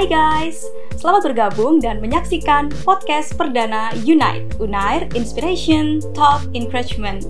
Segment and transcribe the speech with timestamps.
[0.00, 0.64] Hai guys,
[1.00, 7.24] selamat bergabung dan menyaksikan podcast perdana Unite, Unair Inspiration, Talk, Encouragement.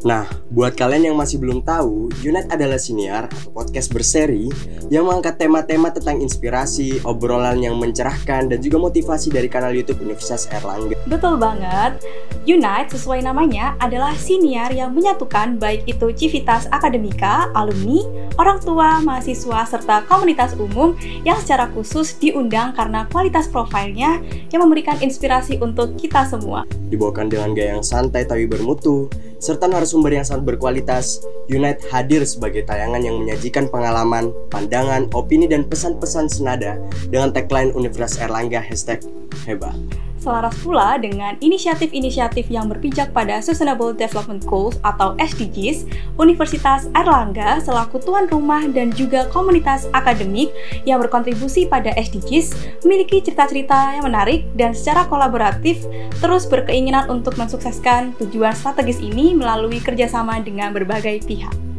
[0.00, 4.48] Nah, buat kalian yang masih belum tahu, Unite adalah siniar atau podcast berseri
[4.88, 10.48] yang mengangkat tema-tema tentang inspirasi, obrolan yang mencerahkan, dan juga motivasi dari kanal YouTube Universitas
[10.48, 10.96] Erlangga.
[11.04, 12.00] Betul banget,
[12.48, 18.00] Unite sesuai namanya adalah siniar yang menyatukan baik itu civitas akademika, alumni,
[18.40, 20.96] orang tua, mahasiswa, serta komunitas umum
[21.28, 24.22] yang secara khusus diundang karena kualitas profilnya
[24.54, 26.64] yang memberikan inspirasi untuk kita semua.
[26.88, 29.10] Dibawakan dengan gaya yang santai tapi bermutu,
[29.42, 31.20] serta narasumber yang sangat berkualitas,
[31.50, 36.78] Unite hadir sebagai tayangan yang menyajikan pengalaman, pandangan, opini, dan pesan-pesan senada
[37.10, 39.02] dengan tagline Universitas Erlangga hashtag
[39.44, 39.74] hebat.
[40.20, 45.88] Selaras pula dengan inisiatif-inisiatif yang berpijak pada Sustainable Development Goals atau SDGs,
[46.20, 50.52] Universitas Erlangga selaku tuan rumah dan juga komunitas akademik
[50.84, 52.52] yang berkontribusi pada SDGs
[52.84, 55.80] memiliki cerita-cerita yang menarik dan secara kolaboratif
[56.20, 61.70] terus berkeinginan untuk mensukseskan tujuan strategis ini melalui kerjasama dengan berbagai pihak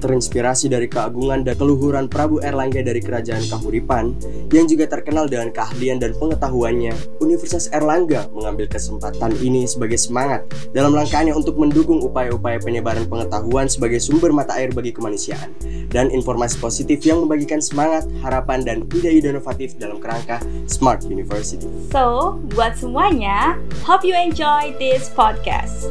[0.00, 4.16] terinspirasi dari keagungan dan keluhuran Prabu Erlangga dari Kerajaan Kahuripan
[4.50, 10.96] yang juga terkenal dengan keahlian dan pengetahuannya, Universitas Erlangga mengambil kesempatan ini sebagai semangat dalam
[10.96, 15.52] langkahnya untuk mendukung upaya-upaya penyebaran pengetahuan sebagai sumber mata air bagi kemanusiaan
[15.92, 21.68] dan informasi positif yang membagikan semangat, harapan, dan ide-ide inovatif dalam kerangka Smart University.
[21.92, 25.90] So, buat semuanya, hope you enjoy this podcast.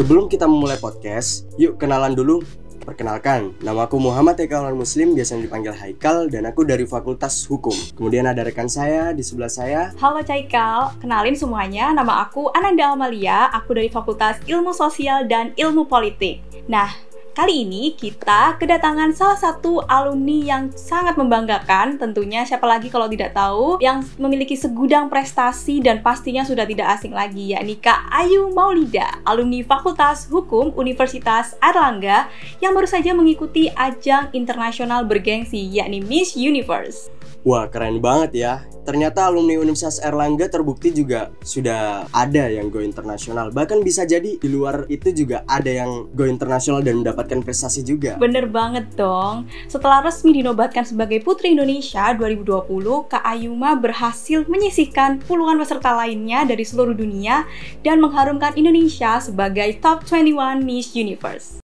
[0.00, 2.40] Sebelum kita memulai podcast, yuk kenalan dulu.
[2.88, 7.76] Perkenalkan, nama aku Muhammad Eka Muslim, biasa dipanggil Haikal, dan aku dari Fakultas Hukum.
[8.00, 9.92] Kemudian ada rekan saya di sebelah saya.
[10.00, 15.84] Halo Caikal, kenalin semuanya, nama aku Ananda Amalia, aku dari Fakultas Ilmu Sosial dan Ilmu
[15.84, 16.40] Politik.
[16.64, 16.88] Nah,
[17.30, 23.30] Kali ini kita kedatangan salah satu alumni yang sangat membanggakan tentunya siapa lagi kalau tidak
[23.38, 29.22] tahu yang memiliki segudang prestasi dan pastinya sudah tidak asing lagi yakni Kak Ayu Maulida,
[29.22, 32.26] alumni Fakultas Hukum Universitas Erlangga
[32.58, 37.19] yang baru saja mengikuti ajang internasional bergengsi yakni Miss Universe.
[37.40, 38.54] Wah keren banget ya.
[38.84, 43.48] Ternyata alumni Universitas Erlangga terbukti juga sudah ada yang go internasional.
[43.48, 48.20] Bahkan bisa jadi di luar itu juga ada yang go internasional dan mendapatkan prestasi juga.
[48.20, 49.48] Bener banget dong.
[49.72, 52.68] Setelah resmi dinobatkan sebagai Putri Indonesia 2020
[53.08, 57.48] Kak Ayuma berhasil menyisihkan puluhan peserta lainnya dari seluruh dunia
[57.80, 61.60] Dan mengharumkan Indonesia sebagai Top 21 Miss Universe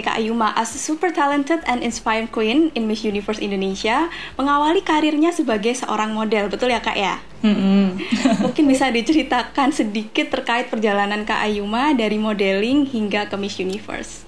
[0.00, 4.10] Kak Ayuma, as a super talented and inspired queen in Miss Universe Indonesia,
[4.40, 7.20] mengawali karirnya sebagai seorang model, betul ya Kak ya?
[7.44, 7.84] Mm-hmm.
[8.48, 14.24] Mungkin bisa diceritakan sedikit terkait perjalanan Kak Ayuma dari modeling hingga ke Miss Universe.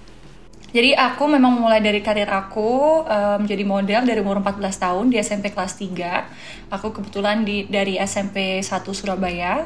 [0.76, 5.16] Jadi aku memang mulai dari karir aku um, jadi model dari umur 14 tahun di
[5.16, 6.68] SMP kelas 3.
[6.68, 9.64] Aku kebetulan di dari SMP 1 Surabaya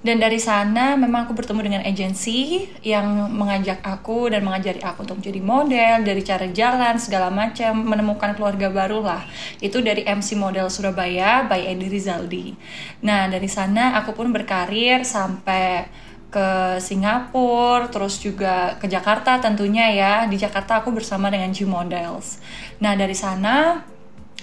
[0.00, 5.20] dan dari sana memang aku bertemu dengan agensi yang mengajak aku dan mengajari aku untuk
[5.20, 9.28] menjadi model dari cara jalan segala macam menemukan keluarga baru lah.
[9.60, 12.56] Itu dari MC Model Surabaya by Edi Rizaldi.
[13.04, 15.84] Nah dari sana aku pun berkarir sampai
[16.32, 20.24] ke Singapura terus juga ke Jakarta tentunya ya.
[20.24, 22.40] Di Jakarta aku bersama dengan G Models.
[22.80, 23.84] Nah dari sana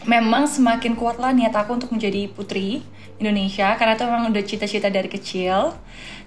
[0.06, 2.86] memang semakin kuatlah niat aku untuk menjadi putri
[3.18, 5.74] Indonesia karena itu memang udah cita-cita dari kecil.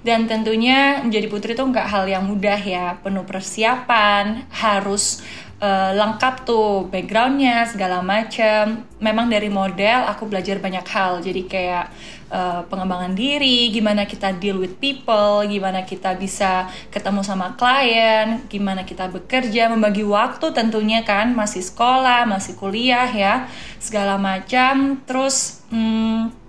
[0.00, 2.96] Dan tentunya menjadi putri itu nggak hal yang mudah ya.
[3.04, 5.20] Penuh persiapan harus
[5.60, 11.20] uh, lengkap tuh backgroundnya segala macam memang dari model aku belajar banyak hal.
[11.20, 11.92] Jadi kayak
[12.32, 18.88] uh, pengembangan diri gimana kita deal with people gimana kita bisa ketemu sama klien gimana
[18.88, 21.36] kita bekerja membagi waktu tentunya kan.
[21.36, 23.44] Masih sekolah masih kuliah ya
[23.76, 24.96] segala macam.
[25.04, 26.39] Terus hmm,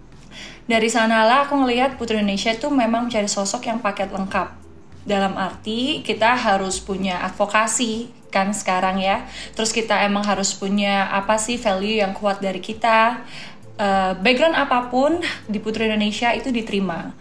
[0.72, 4.56] dari sanalah aku ngelihat Putri Indonesia itu memang mencari sosok yang paket lengkap.
[5.04, 9.28] Dalam arti kita harus punya advokasi kan sekarang ya.
[9.52, 13.28] Terus kita emang harus punya apa sih value yang kuat dari kita.
[13.76, 15.20] Uh, background apa pun
[15.52, 17.12] di Putri Indonesia itu diterima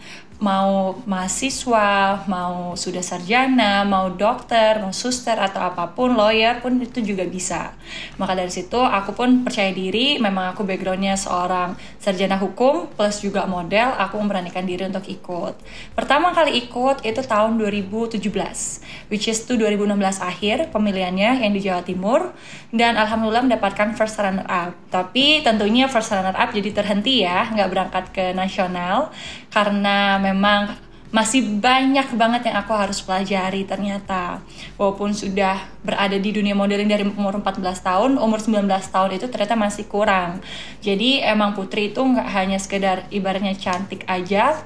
[0.41, 7.05] mau mahasiswa, mau sudah sarjana, mau dokter, mau suster atau apa pun, lawyer pun itu
[7.05, 7.77] juga bisa.
[8.17, 13.45] Maka dari situ aku pun percaya diri, memang aku backgroundnya seorang sarjana hukum plus juga
[13.45, 15.61] model, aku memberanikan diri untuk ikut.
[15.93, 18.17] Pertama kali ikut itu tahun 2017,
[19.13, 22.33] which is to 2016 akhir pemilihannya yang di Jawa Timur
[22.73, 24.73] dan alhamdulillah mendapatkan first runner up.
[24.89, 29.13] Tapi tentunya first runner up jadi terhenti ya, nggak berangkat ke nasional
[29.51, 30.79] karena memang
[31.11, 34.39] masih banyak banget yang aku harus pelajari ternyata
[34.79, 39.59] walaupun sudah berada di dunia modeling dari umur 14 tahun umur 19 tahun itu ternyata
[39.59, 40.39] masih kurang
[40.79, 44.63] jadi emang Putri itu nggak hanya sekedar ibaratnya cantik aja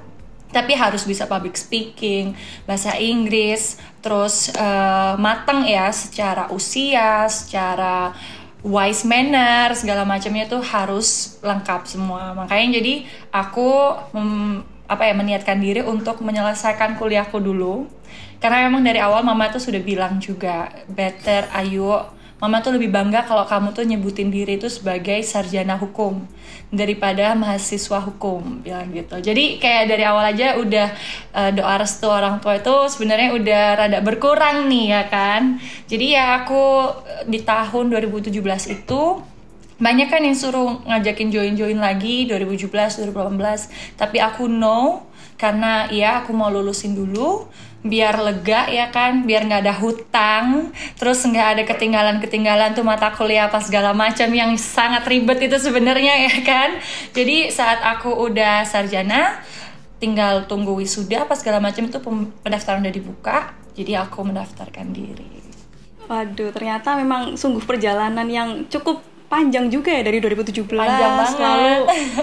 [0.55, 2.31] tapi harus bisa public speaking,
[2.63, 8.15] bahasa Inggris, terus uh, mateng ya secara usia, secara
[8.63, 12.39] wise manner segala macamnya tuh harus lengkap semua.
[12.39, 13.03] Makanya jadi
[13.35, 13.99] aku
[14.95, 17.91] apa ya meniatkan diri untuk menyelesaikan kuliahku dulu.
[18.39, 22.15] Karena memang dari awal mama tuh sudah bilang juga better ayo.
[22.43, 26.29] Mama tuh lebih bangga kalau kamu tuh nyebutin diri itu sebagai sarjana hukum
[26.69, 29.17] daripada mahasiswa hukum bilang gitu.
[29.17, 30.89] Jadi kayak dari awal aja udah
[31.33, 35.57] uh, doa restu orang tua itu sebenarnya udah rada berkurang nih ya kan?
[35.89, 36.91] Jadi ya aku
[37.31, 38.29] di tahun 2017
[38.77, 39.03] itu
[39.79, 46.31] banyak kan yang suruh ngajakin join-join lagi 2017 2018 tapi aku no karena ya aku
[46.31, 47.51] mau lulusin dulu
[47.85, 53.13] biar lega ya kan biar nggak ada hutang terus nggak ada ketinggalan ketinggalan tuh mata
[53.13, 56.81] kuliah apa segala macam yang sangat ribet itu sebenarnya ya kan.
[57.13, 59.45] Jadi saat aku udah sarjana
[60.01, 62.01] tinggal tunggu wisuda apa segala macam itu
[62.41, 65.29] pendaftaran udah dibuka jadi aku mendaftarkan diri.
[66.05, 69.01] Waduh, ternyata memang sungguh perjalanan yang cukup
[69.35, 71.39] panjang juga ya dari 2017 panjang banget.
[71.43, 71.75] lalu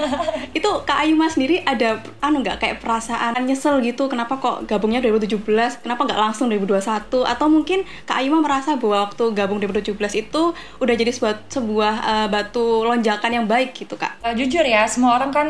[0.58, 5.04] itu Kak Ayu Mas sendiri ada anu nggak kayak perasaan nyesel gitu kenapa kok gabungnya
[5.04, 10.42] 2017 kenapa nggak langsung 2021 atau mungkin Kak Ayu merasa bahwa waktu gabung 2017 itu
[10.80, 14.24] udah jadi sebuah, sebuah uh, batu lonjakan yang baik gitu Kak?
[14.24, 15.48] Uh, jujur ya semua orang kan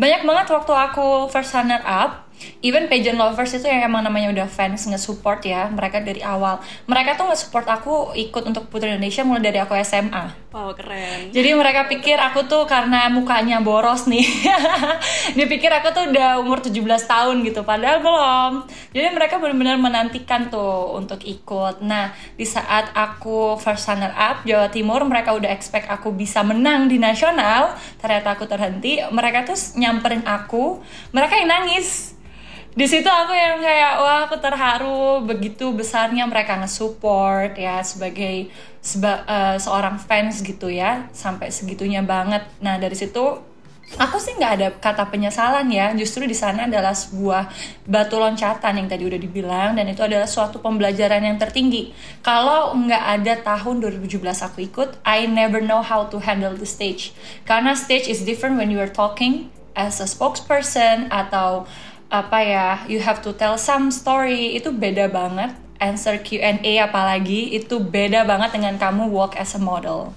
[0.00, 2.31] banyak banget waktu aku first runner up
[2.62, 6.62] even pageant lovers itu yang emang namanya udah fans nge-support ya mereka dari awal.
[6.86, 11.32] Mereka tuh nge-support aku ikut untuk Putri Indonesia mulai dari aku SMA wow keren.
[11.32, 14.22] Jadi mereka pikir aku tuh karena mukanya boros nih.
[15.36, 16.76] Dia pikir aku tuh udah umur 17
[17.08, 18.52] tahun gitu padahal belum.
[18.92, 21.80] Jadi mereka benar-benar menantikan tuh untuk ikut.
[21.80, 26.86] Nah di saat aku first runner up Jawa Timur mereka udah expect aku bisa menang
[26.86, 30.84] di nasional ternyata aku terhenti mereka tuh nyamperin aku.
[31.16, 32.12] Mereka yang nangis
[32.72, 38.48] di situ aku yang kayak wah aku terharu begitu besarnya mereka nge-support ya sebagai
[38.80, 42.48] seba, uh, seorang fans gitu ya sampai segitunya banget.
[42.64, 43.20] Nah dari situ
[44.00, 45.92] aku sih nggak ada kata penyesalan ya.
[45.92, 47.52] Justru di sana adalah sebuah
[47.84, 51.92] batu loncatan yang tadi udah dibilang dan itu adalah suatu pembelajaran yang tertinggi.
[52.24, 54.16] Kalau nggak ada tahun 2017
[54.48, 57.12] aku ikut I never know how to handle the stage.
[57.44, 61.64] Karena stage is different when you are talking as a spokesperson atau
[62.12, 64.52] apa ya you have to tell some story.
[64.52, 65.56] Itu beda banget.
[65.80, 70.14] Answer Q&A apalagi itu beda banget dengan kamu walk as a model.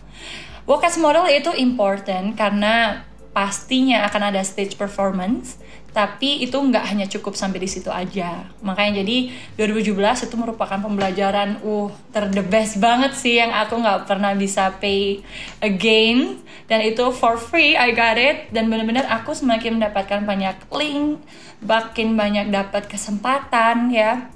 [0.69, 5.57] Walk as a model itu important karena pastinya akan ada stage performance
[5.95, 8.51] tapi itu nggak hanya cukup sampai di situ aja.
[8.59, 12.27] Makanya jadi 2017 itu merupakan pembelajaran uh ter
[12.75, 15.23] banget sih yang aku nggak pernah bisa pay
[15.63, 16.43] again.
[16.67, 18.51] Dan itu for free I got it.
[18.51, 21.23] Dan benar-benar aku semakin mendapatkan banyak link
[21.63, 24.29] makin banyak dapat kesempatan ya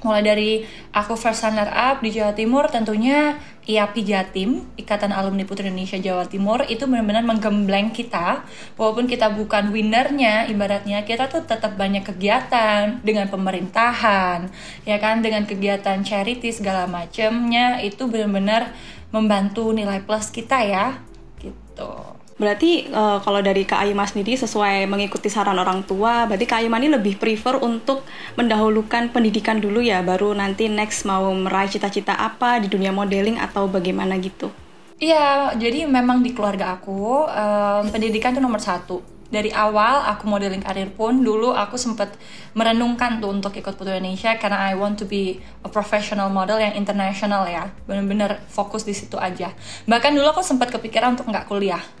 [0.00, 0.50] mulai dari
[0.96, 3.36] aku first runner up di Jawa Timur tentunya
[3.68, 8.42] IAPI Jatim Ikatan Alumni Putri Indonesia Jawa Timur itu benar-benar menggembleng kita.
[8.74, 14.48] Walaupun kita bukan winnernya ibaratnya kita tuh tetap banyak kegiatan dengan pemerintahan
[14.88, 15.20] ya kan?
[15.20, 18.72] Dengan kegiatan charity segala macamnya itu benar-benar
[19.14, 20.98] membantu nilai plus kita ya
[21.38, 26.48] gitu Berarti uh, kalau dari Kak Ayu Mas sendiri sesuai mengikuti saran orang tua, berarti
[26.48, 28.00] Kak Ayu ini lebih prefer untuk
[28.40, 33.68] mendahulukan pendidikan dulu ya, baru nanti next mau meraih cita-cita apa di dunia modeling atau
[33.68, 34.48] bagaimana gitu?
[34.96, 39.04] Iya, jadi memang di keluarga aku um, pendidikan itu nomor satu.
[39.30, 42.16] Dari awal aku modeling karir pun dulu aku sempat
[42.56, 46.72] merenungkan tuh untuk ikut Putri Indonesia karena I want to be a professional model yang
[46.72, 49.52] international ya, bener-bener fokus di situ aja.
[49.84, 51.99] Bahkan dulu aku sempat kepikiran untuk nggak kuliah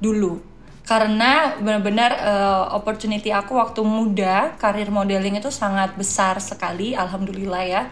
[0.00, 0.40] dulu.
[0.88, 7.82] Karena benar-benar uh, opportunity aku waktu muda karir modeling itu sangat besar sekali alhamdulillah ya.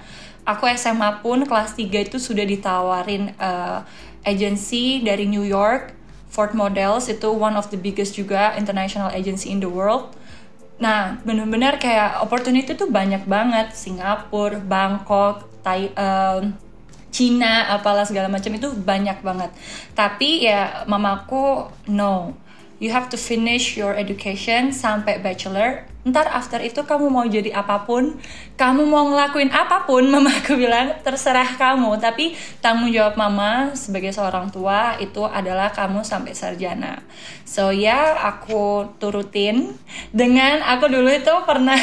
[0.43, 3.85] Aku SMA pun kelas 3 itu sudah ditawarin uh,
[4.25, 5.95] agency dari New York.
[6.29, 10.13] Ford Models itu one of the biggest juga international agency in the world.
[10.79, 13.75] Nah, bener-bener kayak opportunity tuh banyak banget.
[13.75, 16.55] Singapura, Bangkok, Thai, um,
[17.09, 19.51] Cina, apalah segala macam itu banyak banget.
[19.97, 22.37] Tapi ya mamaku no,
[22.79, 25.89] you have to finish your education sampai bachelor.
[26.07, 28.17] Ntar after itu kamu mau jadi apa pun
[28.57, 31.99] kamu mau ngelakuin apa pun mama aku bilang terserah kamu.
[31.99, 37.03] Tapi tanggung jawab mama sebagai seorang tua itu adalah kamu sampai sarjana.
[37.45, 39.75] So ya aku turutin.
[40.15, 41.77] Dengan aku dulu itu pernah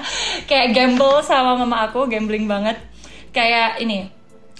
[0.48, 2.80] kayak gamble sama mama aku gambling banget.
[3.28, 4.17] Kayak ini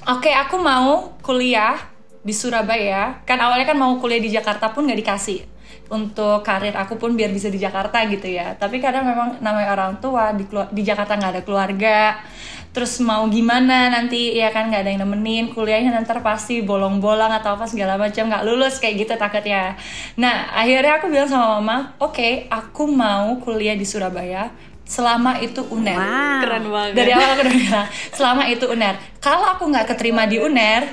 [0.08, 1.76] oke okay, aku mau kuliah
[2.24, 3.20] di Surabaya.
[3.28, 5.40] Kan awalnya kan mau kuliah di Jakarta pun nggak dikasih.
[5.88, 8.56] Untuk karir aku pun biar bisa di Jakarta gitu ya.
[8.56, 12.20] Tapi kadang memang namanya orang tua di di Jakarta nggak ada keluarga.
[12.68, 15.52] Terus mau gimana nanti ya kan nggak ada yang nemenin.
[15.52, 18.28] Kuliahnya nanti pasti bolong-bolong atau apa segala macam.
[18.28, 19.76] Nggak lulus kayak gitu takutnya.
[20.20, 24.52] Nah akhirnya aku bilang sama mama oke okay, aku mau kuliah di Surabaya
[24.88, 26.00] selama itu UNER.
[26.00, 26.40] Wow.
[26.40, 26.92] Keren banget.
[26.96, 28.94] Dari awal aku udah bilang, selama itu UNER.
[29.20, 30.88] Kalau aku nggak keterima di UNER,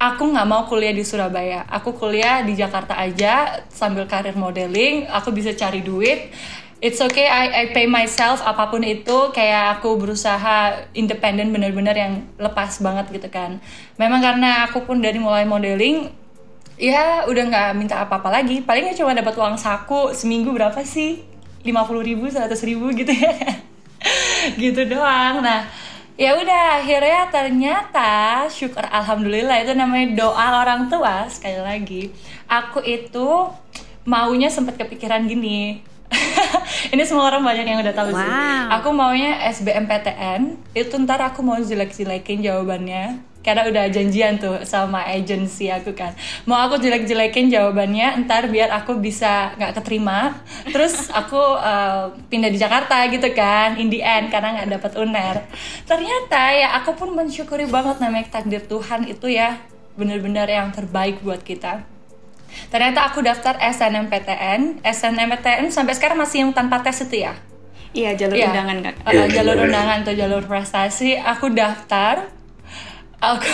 [0.00, 5.28] aku nggak mau kuliah di Surabaya aku kuliah di Jakarta aja sambil karir modeling aku
[5.28, 6.32] bisa cari duit
[6.80, 12.24] It's okay, I, I pay myself apa pun itu kayak aku berusaha independen bener-bener yang
[12.40, 13.60] lepas banget gitu kan.
[14.00, 16.08] Memang karena aku pun dari mulai modeling
[16.80, 18.64] ya udah nggak minta apa-apa lagi.
[18.64, 21.20] Palingnya cuma dapat uang saku seminggu berapa sih?
[21.62, 23.36] 50 ribu, 100 ribu gitu ya.
[24.62, 25.44] gitu doang.
[25.44, 25.68] Nah
[26.20, 32.02] ya udah akhirnya ternyata syukur alhamdulillah itu namanya doa orang tua sekali lagi
[32.44, 33.48] aku itu
[34.04, 35.80] maunya sempat kepikiran gini
[36.92, 38.20] ini semua orang banyak yang udah tahu wow.
[38.20, 38.30] sih
[38.68, 45.72] aku maunya SBMPTN itu ntar aku mau jelek-jelekin jawabannya karena udah janjian tuh sama agensi
[45.72, 46.12] aku kan.
[46.44, 50.44] Mau aku jelek-jelekin jawabannya ntar biar aku bisa nggak keterima.
[50.68, 55.36] Terus aku uh, pindah di Jakarta gitu kan in the end karena nggak dapat uner.
[55.88, 59.56] Ternyata ya aku pun mensyukuri banget namanya takdir Tuhan itu ya
[59.96, 61.84] bener-bener yang terbaik buat kita.
[62.68, 67.38] Ternyata aku daftar SNMPTN SNMPTN sampai sekarang masih yang tanpa tes itu ya?
[67.90, 68.52] Iya jalur ya.
[68.52, 68.94] undangan kak.
[69.02, 72.30] Uh, jalur undangan atau jalur prestasi aku daftar
[73.20, 73.46] aku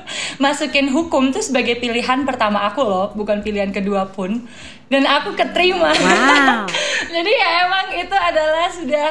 [0.44, 4.44] masukin hukum tuh sebagai pilihan pertama aku loh, bukan pilihan kedua pun.
[4.90, 5.94] Dan aku keterima.
[5.94, 6.68] Wow.
[7.14, 9.08] Jadi ya emang itu adalah sudah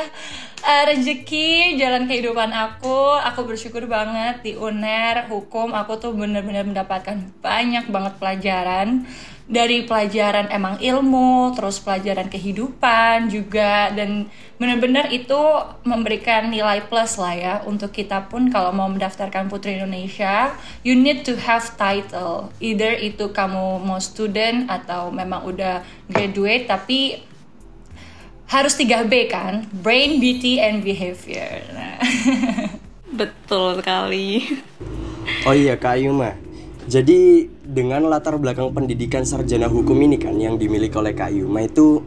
[0.62, 3.18] uh, rezeki jalan kehidupan aku.
[3.34, 9.10] Aku bersyukur banget di UNER hukum aku tuh bener-bener mendapatkan banyak banget pelajaran
[9.51, 15.36] dari pelajaran emang ilmu, terus pelajaran kehidupan juga dan benar-benar itu
[15.84, 20.55] memberikan nilai plus lah ya untuk kita pun kalau mau mendaftarkan Putri Indonesia,
[20.88, 22.48] you need to have title.
[22.63, 27.20] Either itu kamu mau student atau memang udah graduate tapi
[28.48, 31.60] harus 3B kan, brain, beauty and behavior.
[31.75, 32.00] Nah.
[33.20, 34.48] Betul sekali.
[35.43, 36.39] Oh iya Kak Yuma.
[36.88, 42.04] Jadi dengan latar belakang pendidikan sarjana hukum ini kan yang dimiliki oleh Kak Yuma itu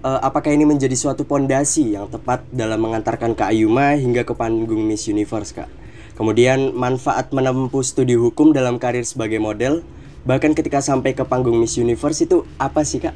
[0.00, 4.80] uh, apakah ini menjadi suatu pondasi yang tepat dalam mengantarkan Kak Yuma hingga ke panggung
[4.88, 5.68] Miss Universe Kak?
[6.16, 9.84] Kemudian manfaat menempuh studi hukum dalam karir sebagai model
[10.24, 13.12] bahkan ketika sampai ke panggung Miss Universe itu apa sih Kak?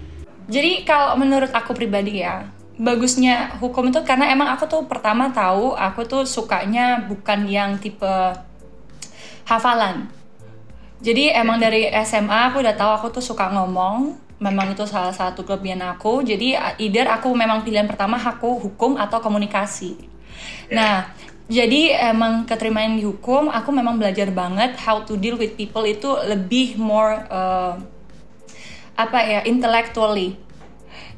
[0.53, 2.45] Jadi kalau menurut aku pribadi ya
[2.77, 8.37] bagusnya hukum itu karena emang aku tuh pertama tahu aku tuh sukanya bukan yang tipe
[9.49, 10.13] hafalan
[10.97, 14.17] jadi emang dari SMA aku udah tahu aku tuh suka ngomong.
[14.37, 16.21] Memang itu salah satu kelebihan aku.
[16.25, 19.97] Jadi either aku memang pilihan pertama aku hukum atau komunikasi.
[20.73, 21.13] Nah
[21.47, 26.11] jadi emang keterimaan di hukum aku memang belajar banget how to deal with people itu
[26.27, 27.77] lebih more uh,
[28.97, 30.41] apa ya intellectually.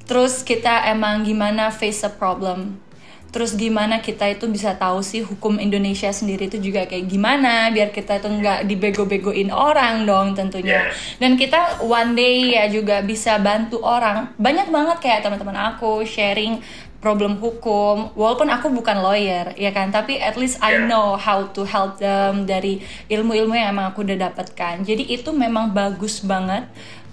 [0.08, 2.87] Terus kita emang gimana face a problem
[3.28, 7.92] terus gimana kita itu bisa tahu sih hukum Indonesia sendiri itu juga kayak gimana biar
[7.92, 10.88] kita itu nggak dibego-begoin orang dong tentunya.
[11.20, 14.32] Dan kita one day ya juga bisa bantu orang.
[14.40, 16.64] Banyak banget kayak teman-teman aku sharing
[16.98, 19.94] problem hukum walaupun aku bukan lawyer ya kan?
[19.94, 24.30] Tapi at least I know how to help them dari ilmu-ilmu yang emang aku udah
[24.30, 24.82] dapatkan.
[24.82, 26.66] Jadi itu memang bagus banget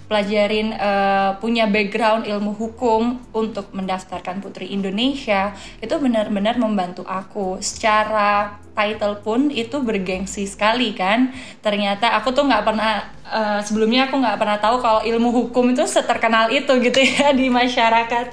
[0.06, 5.50] pelajarin uh, punya background ilmu hukum untuk mendaftarkan Putri Indonesia
[5.82, 7.58] itu benar-benar membantu aku.
[7.58, 11.34] Secara title pun itu bergengsi sekali kan?
[11.58, 15.82] Ternyata aku tuh nggak pernah uh, sebelumnya aku nggak pernah tahu kalau ilmu hukum itu
[15.90, 18.30] seterkenal itu gitu ya di masyarakat.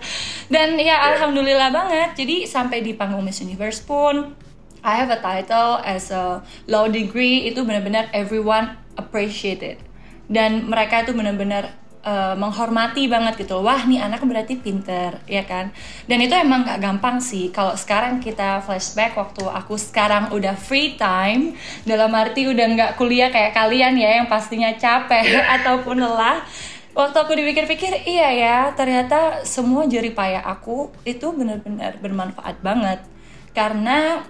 [0.53, 2.13] Dan ya alhamdulillah banget.
[2.13, 4.38] Jadi sampai di panggung Miss Universe pun
[4.86, 7.50] I have a title as a law degree.
[7.50, 9.92] Itu benar-benar everyone appreciated
[10.32, 13.63] dan mereka itu benar-benar uh, menghormati banget gitu.
[13.63, 15.72] Wah nih anak berarti pinter ya kan?
[16.06, 17.50] Dan itu emang gak gampang sih.
[17.50, 21.56] Kalau sekarang kita flashback waktu aku sekarang udah free time
[21.88, 26.44] dalam arti udah nggak kuliah kayak kalian ya yang pastinya capek ataupun lelah.
[26.94, 33.01] Waktu aku dipikir-pikir iya ya ternyata semua jerih payah aku itu benar-benar bermanfaat banget.
[33.58, 34.22] Karena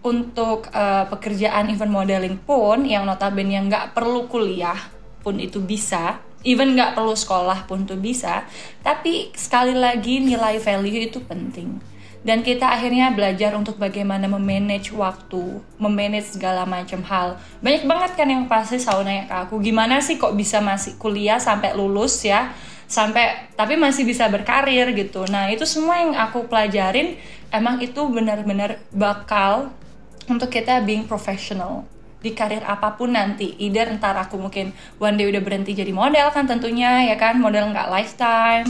[0.00, 6.20] untuk uh, pekerjaan event modeling pun yang notabene yang nggak perlu kuliah pun itu bisa
[6.42, 8.48] even nggak perlu sekolah pun tuh bisa
[8.80, 11.80] tapi sekali lagi nilai value itu penting
[12.20, 17.40] dan kita akhirnya belajar untuk bagaimana memanage waktu, memanage segala macam hal.
[17.64, 21.40] Banyak banget kan yang pasti selalu nanya ke aku, gimana sih kok bisa masih kuliah
[21.40, 22.52] sampai lulus ya,
[22.84, 25.24] sampai tapi masih bisa berkarir gitu.
[25.32, 27.16] Nah itu semua yang aku pelajarin
[27.48, 29.72] emang itu benar-benar bakal
[30.28, 31.88] untuk kita being professional
[32.20, 36.28] di karir apa pun nanti either ntar aku mungkin one day udah berhenti jadi model
[36.32, 38.68] kan tentunya ya kan model nggak lifetime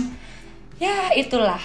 [0.79, 1.61] ya itulah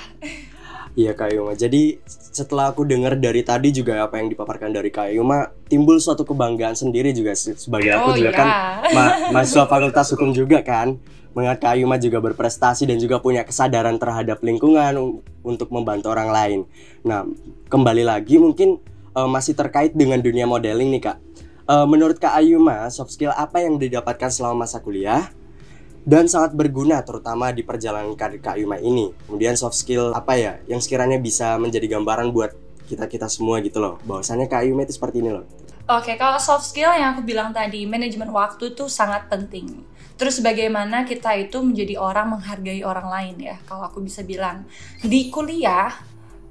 [0.95, 1.51] Iya Kak Yuma.
[1.59, 6.23] Jadi setelah aku dengar dari tadi juga apa yang dipaparkan dari Kak Yuma, timbul suatu
[6.23, 8.39] kebanggaan sendiri juga sebagai aku oh, juga iya.
[8.39, 8.47] kan
[8.95, 10.95] ma mahasiswa Fakultas Hukum juga kan.
[11.35, 16.59] Mengingat Kak Yuma juga berprestasi dan juga punya kesadaran terhadap lingkungan untuk membantu orang lain.
[17.03, 17.27] Nah,
[17.67, 18.79] kembali lagi mungkin
[19.11, 21.17] uh, masih terkait dengan dunia modeling nih Kak.
[21.65, 25.33] Uh, menurut Kak Ayuma, soft skill apa yang didapatkan selama masa kuliah?
[26.05, 29.09] dan sangat berguna terutama di perjalanan karir Kak Yuma ini.
[29.25, 32.53] Kemudian soft skill apa ya yang sekiranya bisa menjadi gambaran buat
[32.85, 33.97] kita-kita semua gitu loh.
[34.05, 35.49] Bahwasannya Kak Yuma itu seperti ini loh.
[35.89, 39.85] Oke, kalau soft skill yang aku bilang tadi, manajemen waktu itu sangat penting.
[40.15, 43.57] Terus bagaimana kita itu menjadi orang menghargai orang lain ya.
[43.65, 44.65] Kalau aku bisa bilang
[45.01, 45.93] di kuliah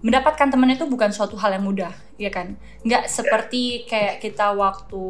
[0.04, 1.88] mendapatkan teman itu bukan suatu hal yang mudah,
[2.20, 2.60] ya kan?
[2.84, 5.00] Nggak seperti kayak kita waktu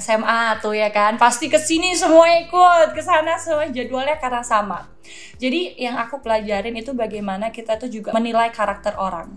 [0.00, 4.88] SMA tuh ya kan, pasti ke sini semua ikut, ke sana semua jadwalnya karena sama.
[5.36, 9.36] Jadi yang aku pelajarin itu bagaimana kita tuh juga menilai karakter orang.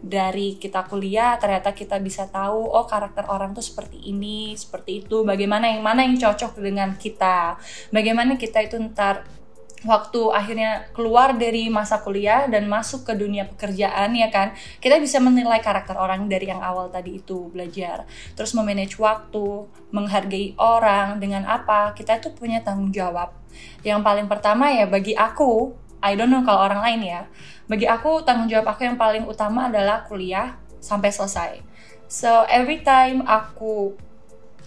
[0.00, 5.24] Dari kita kuliah ternyata kita bisa tahu oh karakter orang tuh seperti ini, seperti itu,
[5.24, 7.56] bagaimana yang mana yang cocok dengan kita.
[7.88, 9.39] Bagaimana kita itu ntar
[9.80, 15.16] waktu akhirnya keluar dari masa kuliah dan masuk ke dunia pekerjaan ya kan kita bisa
[15.24, 18.04] menilai karakter orang dari yang awal tadi itu belajar.
[18.36, 23.32] Terus memanage waktu menghargai orang dengan apa kita itu punya tanggung jawab.
[23.80, 27.20] Yang paling pertama ya bagi aku I don't know kalau orang lain ya
[27.64, 31.64] bagi aku tanggung jawab aku yang paling utama adalah kuliah sampai selesai.
[32.10, 33.94] So every time aku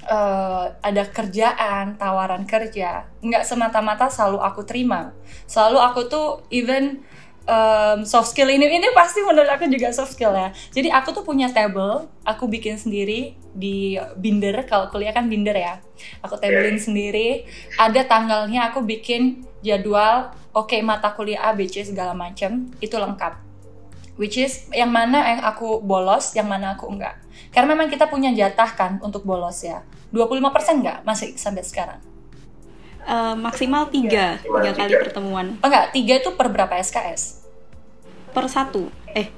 [0.07, 5.11] uh, ada kerjaan, tawaran kerja, nggak semata-mata selalu aku terima.
[5.47, 7.03] Selalu aku tuh even
[7.47, 10.49] um, soft skill ini ini pasti menurut aku juga soft skill ya.
[10.71, 14.63] Jadi aku tuh punya table, aku bikin sendiri di binder.
[14.67, 15.79] Kalau kuliah kan binder ya.
[16.23, 17.47] Aku tablein sendiri.
[17.79, 20.31] Ada tanggalnya aku bikin jadwal.
[20.53, 23.42] Oke okay, mata kuliah A, B, C segala macam itu lengkap.
[24.13, 27.17] Which is yang mana yang aku bolos, yang mana aku enggak.
[27.49, 29.81] Karena memang kita punya jatah kan untuk bolos ya.
[30.13, 31.99] 25% nggak masih sampai sekarang?
[33.03, 35.57] Uh, maksimal tiga, tiga kali pertemuan.
[35.59, 37.41] Oh enggak, tiga itu per berapa SKS?
[38.31, 39.33] Per satu, eh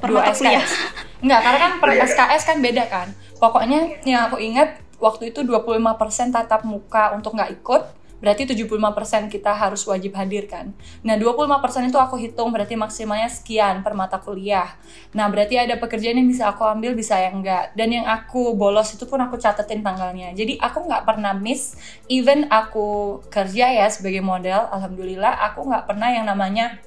[0.00, 0.40] per dua SKS.
[0.40, 0.66] Kuliah.
[1.22, 3.08] Enggak, karena kan per SKS kan beda kan.
[3.36, 7.82] Pokoknya yang aku ingat waktu itu 25% tatap muka untuk nggak ikut,
[8.20, 10.76] berarti 75% kita harus wajib hadir kan.
[11.00, 14.76] Nah, 25% itu aku hitung berarti maksimalnya sekian per mata kuliah.
[15.16, 17.72] Nah, berarti ada pekerjaan yang bisa aku ambil, bisa yang enggak.
[17.72, 20.36] Dan yang aku bolos itu pun aku catetin tanggalnya.
[20.36, 21.74] Jadi aku nggak pernah miss,
[22.06, 26.78] even aku kerja ya sebagai model, alhamdulillah aku nggak pernah yang namanya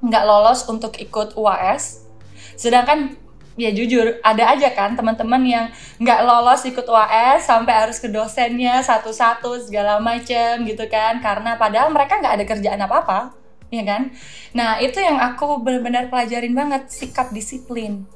[0.00, 2.08] nggak lolos untuk ikut UAS.
[2.56, 3.27] Sedangkan
[3.58, 5.66] ya jujur ada aja kan teman-teman yang
[5.98, 11.18] nggak lolos ikut UAS sampai harus ke dosennya satu-satu segala macem gitu kan.
[11.18, 13.34] Karena padahal mereka nggak ada kerjaan apa-apa
[13.68, 14.14] ya kan?
[14.54, 18.06] Nah itu yang aku benar-benar pelajarin banget sikap disiplin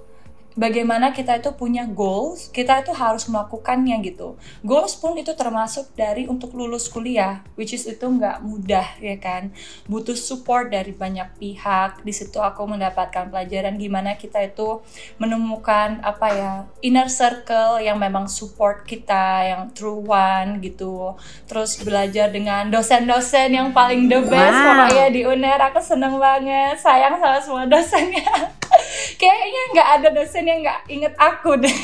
[0.55, 4.37] bagaimana kita itu punya goals, kita itu harus melakukannya gitu.
[4.61, 9.53] Goals pun itu termasuk dari untuk lulus kuliah, which is itu nggak mudah ya kan.
[9.89, 12.05] Butuh support dari banyak pihak.
[12.05, 14.85] Di situ aku mendapatkan pelajaran gimana kita itu
[15.17, 16.53] menemukan apa ya
[16.85, 21.17] inner circle yang memang support kita, yang true one gitu.
[21.49, 24.87] Terus belajar dengan dosen-dosen yang paling the best wow.
[24.87, 25.61] pokoknya di UNER.
[25.73, 28.25] Aku seneng banget, sayang sama semua dosennya.
[29.21, 31.81] Kayaknya nggak ada dosen yang nggak inget aku deh.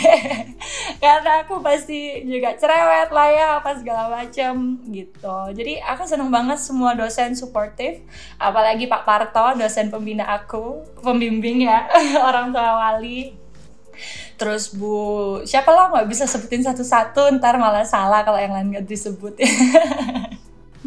[0.98, 5.38] Karena aku pasti juga cerewet lah ya apa segala macam gitu.
[5.54, 8.02] Jadi aku seneng banget semua dosen suportif
[8.36, 11.88] apalagi Pak Parto dosen pembina aku pembimbing ya
[12.28, 13.34] orang tua wali.
[14.38, 18.86] Terus Bu siapa lah nggak bisa sebutin satu-satu ntar malah salah kalau yang lain nggak
[18.86, 19.34] disebut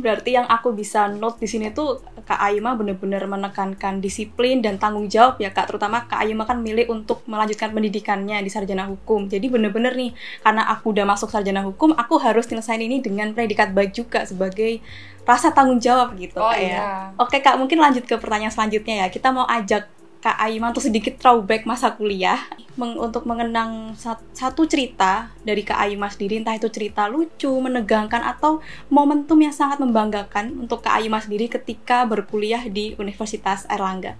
[0.01, 5.05] Berarti yang aku bisa note di sini tuh Kak Aima bener-bener menekankan disiplin dan tanggung
[5.05, 5.69] jawab ya Kak.
[5.69, 9.29] Terutama Kak Aima kan milih untuk melanjutkan pendidikannya di sarjana hukum.
[9.29, 10.11] Jadi bener-bener nih,
[10.41, 14.81] karena aku udah masuk sarjana hukum, aku harus nyelesain ini dengan predikat baik juga sebagai
[15.21, 16.65] rasa tanggung jawab gitu Oh, Kak ya.
[16.65, 16.85] iya.
[17.21, 19.07] Oke Kak, mungkin lanjut ke pertanyaan selanjutnya ya.
[19.13, 22.37] Kita mau ajak Kak Aima untuk sedikit throwback masa kuliah
[22.77, 28.21] meng- untuk mengenang sat- satu cerita dari Kak Aima sendiri, entah itu cerita lucu, menegangkan
[28.21, 28.61] atau
[28.93, 34.13] momentum yang sangat membanggakan untuk Kak Aima sendiri ketika berkuliah di Universitas Erlangga.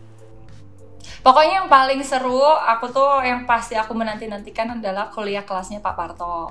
[1.22, 6.50] Pokoknya yang paling seru, aku tuh yang pasti aku menanti-nantikan adalah kuliah kelasnya Pak Parto.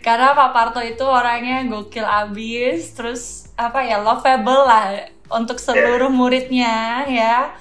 [0.00, 7.04] Karena Pak Parto itu orangnya gokil abis, terus apa ya lovable lah untuk seluruh muridnya
[7.12, 7.52] ya.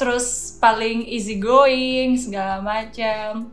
[0.00, 3.52] Terus paling easy going segala macam.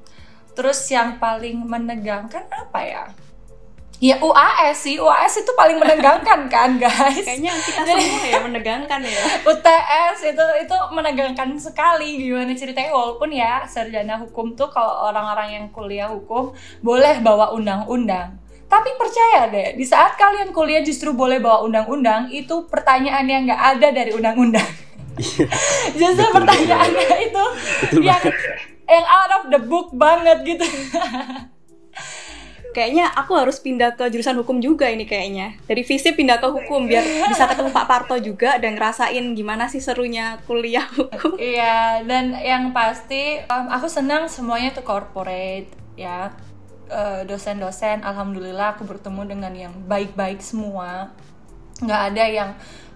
[0.56, 3.04] Terus yang paling menegangkan apa ya?
[3.98, 7.20] Ya UAS sih, UAS itu paling menegangkan kan guys.
[7.28, 9.24] Kayaknya kita semua ya menegangkan ya.
[9.52, 15.66] UTS itu itu menegangkan sekali gimana ceritanya walaupun ya sarjana hukum tuh kalau orang-orang yang
[15.76, 21.64] kuliah hukum boleh bawa undang-undang tapi percaya deh di saat kalian kuliah justru boleh bawa
[21.64, 24.68] undang-undang itu pertanyaan yang nggak ada dari undang-undang
[26.00, 27.46] justru Betul, pertanyaannya itu
[27.86, 28.36] Betul yang banget.
[28.88, 30.66] yang out of the book banget gitu
[32.78, 35.58] Kayaknya aku harus pindah ke jurusan hukum juga ini kayaknya.
[35.66, 39.82] Dari fisip pindah ke hukum biar bisa ketemu Pak Parto juga dan ngerasain gimana sih
[39.82, 41.42] serunya kuliah hukum.
[41.42, 46.30] Iya, dan yang pasti um, aku senang semuanya tuh corporate ya.
[46.88, 51.10] Eh, dosen-dosen, alhamdulillah aku bertemu dengan yang baik-baik semua.
[51.82, 52.50] Nggak ada yang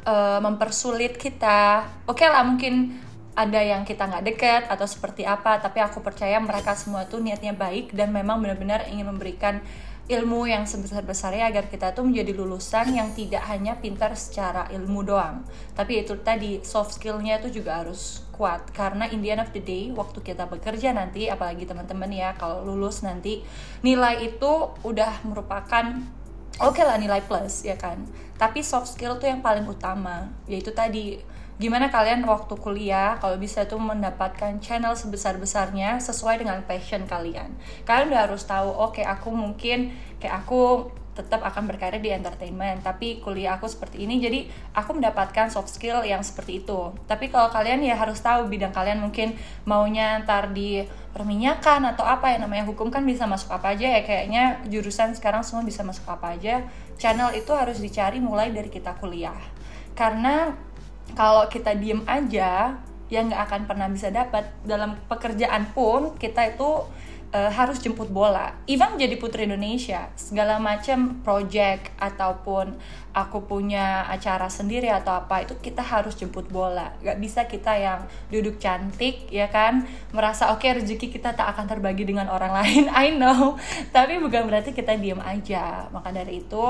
[0.06, 1.86] eh, mempersulit kita.
[2.08, 2.98] Oke lah, mungkin
[3.32, 7.56] ada yang kita nggak deket atau seperti apa, tapi aku percaya mereka semua tuh niatnya
[7.56, 9.64] baik dan memang benar-benar ingin memberikan
[10.12, 15.48] ilmu yang sebesar-besarnya agar kita tuh menjadi lulusan yang tidak hanya pintar secara ilmu doang
[15.78, 19.64] tapi itu tadi soft skillnya itu juga harus kuat karena in the end of the
[19.64, 23.46] day waktu kita bekerja nanti apalagi teman-teman ya kalau lulus nanti
[23.86, 26.02] nilai itu udah merupakan
[26.62, 28.06] oke lah nilai plus ya kan?
[28.38, 31.18] Tapi soft skill tuh yang paling utama yaitu tadi
[31.62, 37.54] gimana kalian waktu kuliah kalau bisa tuh mendapatkan channel sebesar-besarnya sesuai dengan passion kalian.
[37.86, 40.90] Kalian udah harus tahu oke aku mungkin kayak aku
[41.22, 42.82] tetap akan berkarir di entertainment.
[42.82, 46.92] Tapi kuliah aku seperti ini jadi aku mendapatkan soft skill yang seperti itu.
[47.06, 49.38] Tapi kalau kalian ya harus tahu bidang kalian mungkin
[49.70, 50.82] maunya ntar di
[51.12, 54.02] perminyakan atau apa ya namanya hukum kan bisa masuk apa aja ya.
[54.02, 56.66] Kayaknya jurusan sekarang semua bisa masuk apa aja.
[56.98, 59.38] Channel itu harus dicari mulai dari kita kuliah.
[59.94, 60.56] Karena
[61.14, 62.80] kalau kita diem aja
[63.12, 64.48] ya nggak akan pernah bisa dapat.
[64.64, 66.88] Dalam pekerjaan pun kita itu
[67.32, 68.52] eh, harus jemput bola.
[68.68, 72.76] Even jadi putri Indonesia segala macam project ataupun
[73.12, 76.96] aku punya acara sendiri atau apa itu kita harus jemput bola.
[77.00, 79.88] Nggak bisa kita yang duduk cantik ya kan?
[80.12, 82.92] Merasa oke rezeki kita tak akan terbagi dengan orang lain.
[82.92, 83.56] I know.
[83.96, 85.88] Tapi bukan berarti kita diem aja.
[85.92, 86.64] Maka dari itu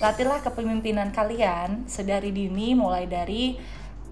[0.00, 3.56] latihlah kepemimpinan kalian sedari dini mulai dari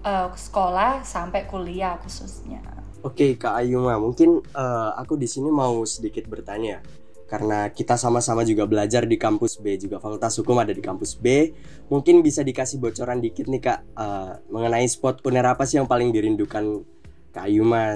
[0.05, 6.25] eh, sekolah sampai kuliah khususnya Oke Kak Ayuma, mungkin eh, aku di sini mau sedikit
[6.25, 6.81] bertanya
[7.25, 11.53] karena kita sama-sama juga belajar di kampus B juga Fakultas Hukum ada di kampus B.
[11.89, 16.09] Mungkin bisa dikasih bocoran dikit nih Kak eh, mengenai spot kuliner apa sih yang paling
[16.09, 16.81] dirindukan
[17.29, 17.93] Kak Ayuma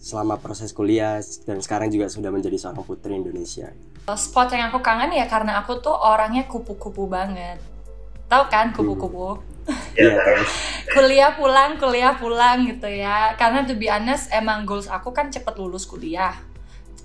[0.00, 3.72] selama proses kuliah dan sekarang juga sudah menjadi seorang putri Indonesia.
[4.08, 7.58] spot yang aku kangen ya karena aku tuh orangnya kupu-kupu banget
[8.26, 9.55] tahu kan kupu-kupu
[9.96, 10.44] Iya tahu.
[10.94, 13.34] kuliah pulang kuliah pulang gitu ya.
[13.34, 16.38] Karena to be honest emang goals aku kan cepet lulus kuliah.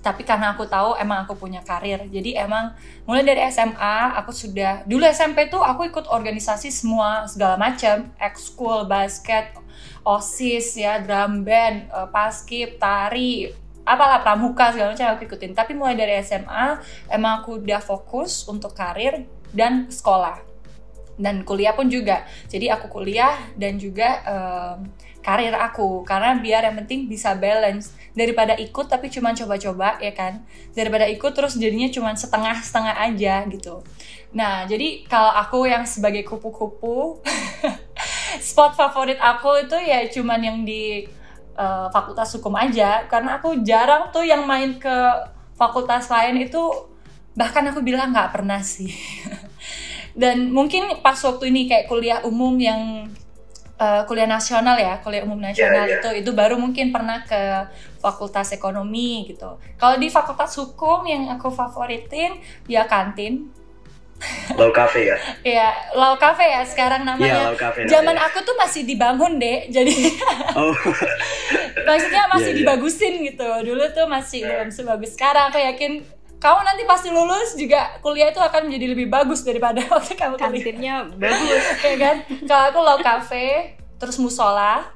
[0.02, 2.06] Tapi karena aku tahu emang aku punya karir.
[2.10, 2.74] Jadi emang
[3.06, 8.86] mulai dari SMA aku sudah dulu SMP tuh aku ikut organisasi semua segala macam ekskul
[8.90, 9.54] basket
[10.02, 13.54] osis ya drum band eh, paskib tari
[13.86, 15.54] apalah pramuka segala macam aku ikutin.
[15.54, 20.51] Tapi mulai dari SMA emang aku udah fokus untuk karir dan sekolah
[21.20, 22.24] dan kuliah pun juga.
[22.48, 24.88] Jadi aku kuliah dan juga em,
[25.20, 26.02] karir aku.
[26.04, 27.94] Karena biar yang penting bisa balance.
[28.12, 30.44] Daripada ikut tapi cuma coba-coba ya kan?
[30.76, 33.80] Daripada ikut terus jadinya cuma setengah-setengah aja gitu.
[34.36, 37.20] Nah jadi kalau aku yang sebagai kupu-kupu
[38.48, 41.08] spot favorit aku itu ya cuman yang di
[41.56, 43.08] eh, fakultas hukum aja.
[43.08, 44.96] Karena aku jarang tuh yang main ke
[45.56, 46.60] fakultas lain itu
[47.32, 48.92] bahkan aku bilang nggak pernah sih
[50.14, 53.08] dan mungkin pas waktu ini kayak kuliah umum yang
[53.76, 55.98] eh, kuliah nasional ya kuliah umum nasional Iya, iya.
[55.98, 57.66] itu itu baru mungkin pernah ke
[57.98, 63.48] fakultas ekonomi gitu kalau di fakultas hukum yang aku favoritin ya kantin
[64.54, 65.18] Low Cafe ya?
[65.42, 67.26] Iya, Low Cafe ya sekarang namanya.
[67.26, 67.90] Iya, Low Cafe.
[67.90, 68.30] Zaman namanya.
[68.30, 69.90] aku tuh masih dibangun deh, jadi
[70.54, 70.70] Oh.
[71.82, 72.60] maksudnya masih Iya, iya.
[72.62, 73.42] dibagusin gitu.
[73.66, 75.50] Dulu tuh masih belum sebagus sekarang.
[75.50, 76.06] Aku yakin
[76.42, 80.34] kamu nanti pasti lulus juga kuliah itu akan menjadi lebih bagus daripada waktu kamu.
[80.34, 81.64] Kantinnya bagus.
[81.86, 82.16] ya kan?
[82.42, 84.90] Kalau aku Low Cafe, terus musola.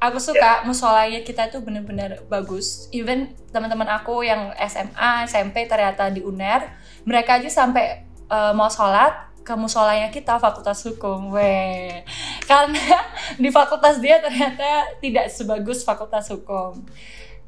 [0.00, 2.88] Aku suka musolanya kita tuh bener-bener bagus.
[2.88, 6.72] Even teman-teman aku yang SMA, SMP ternyata di UNER,
[7.04, 11.36] mereka aja sampai eh, mau sholat ke musolanya kita Fakultas Hukum.
[11.36, 12.00] Weh.
[12.48, 12.80] Karena
[13.42, 16.80] di fakultas dia ternyata tidak sebagus Fakultas Hukum.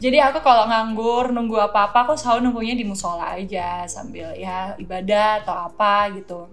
[0.02, 5.46] Jadi aku kalau nganggur nunggu apa-apa aku selalu nunggunya di musola aja sambil ya ibadah
[5.46, 6.50] atau apa gitu.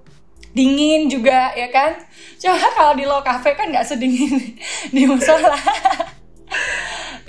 [0.54, 1.98] Dingin juga ya kan?
[2.38, 4.38] Coba kalau di low cafe kan nggak sedingin
[4.96, 5.58] di musola.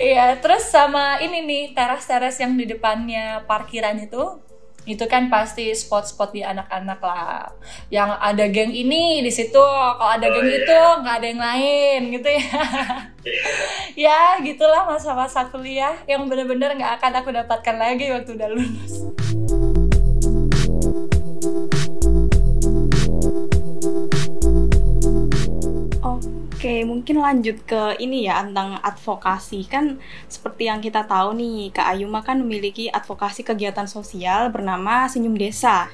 [0.01, 4.41] Iya, terus sama ini nih teras-teras yang di depannya parkiran itu,
[4.89, 7.53] itu kan pasti spot-spot di anak-anak lah.
[7.93, 10.57] Yang ada geng ini di situ, kalau ada Oh, geng iya.
[10.65, 12.47] itu nggak ada yang lain gitu ya.
[14.09, 18.93] ya, gitulah masa-masa kuliah yang bener-bener nggak akan aku dapatkan lagi waktu udah lulus.
[26.61, 29.65] Oke, mungkin lanjut ke ini ya tentang advokasi.
[29.65, 29.97] Kan
[30.29, 35.89] seperti yang kita tahu nih, Kak Ayuma kan memiliki advokasi kegiatan sosial bernama Senyum Desa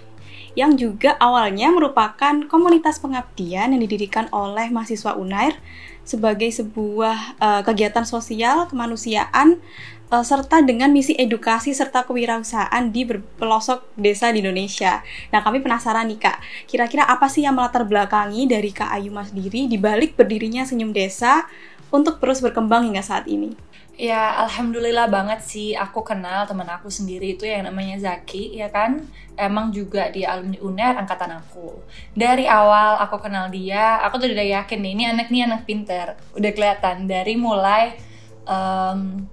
[0.60, 5.56] yang juga awalnya merupakan komunitas pengabdian yang didirikan oleh mahasiswa UNAIR
[6.03, 9.63] sebagai sebuah eh, kegiatan sosial kemanusiaan
[10.12, 15.04] eh, serta dengan misi edukasi serta kewirausahaan di pelosok desa di Indonesia.
[15.32, 19.67] Nah, kami penasaran nih Kak, kira-kira apa sih yang melatar belakangi dari Kak Ayuma sendiri
[19.67, 21.48] di balik berdirinya Senyum Desa
[21.91, 23.56] untuk terus berkembang hingga saat ini?
[23.98, 29.02] Ya, alhamdulillah banget sih aku kenal teman aku sendiri itu yang namanya Zaki, ya kan?
[29.34, 31.82] Emang juga dia alumni UNER angkatan aku.
[32.13, 36.13] Dari awal aku kenal dia, aku tuh udah yakin nih, ini anak nih anak pinter.
[36.38, 37.98] Udah kelihatan dari mulai
[38.46, 39.26] em,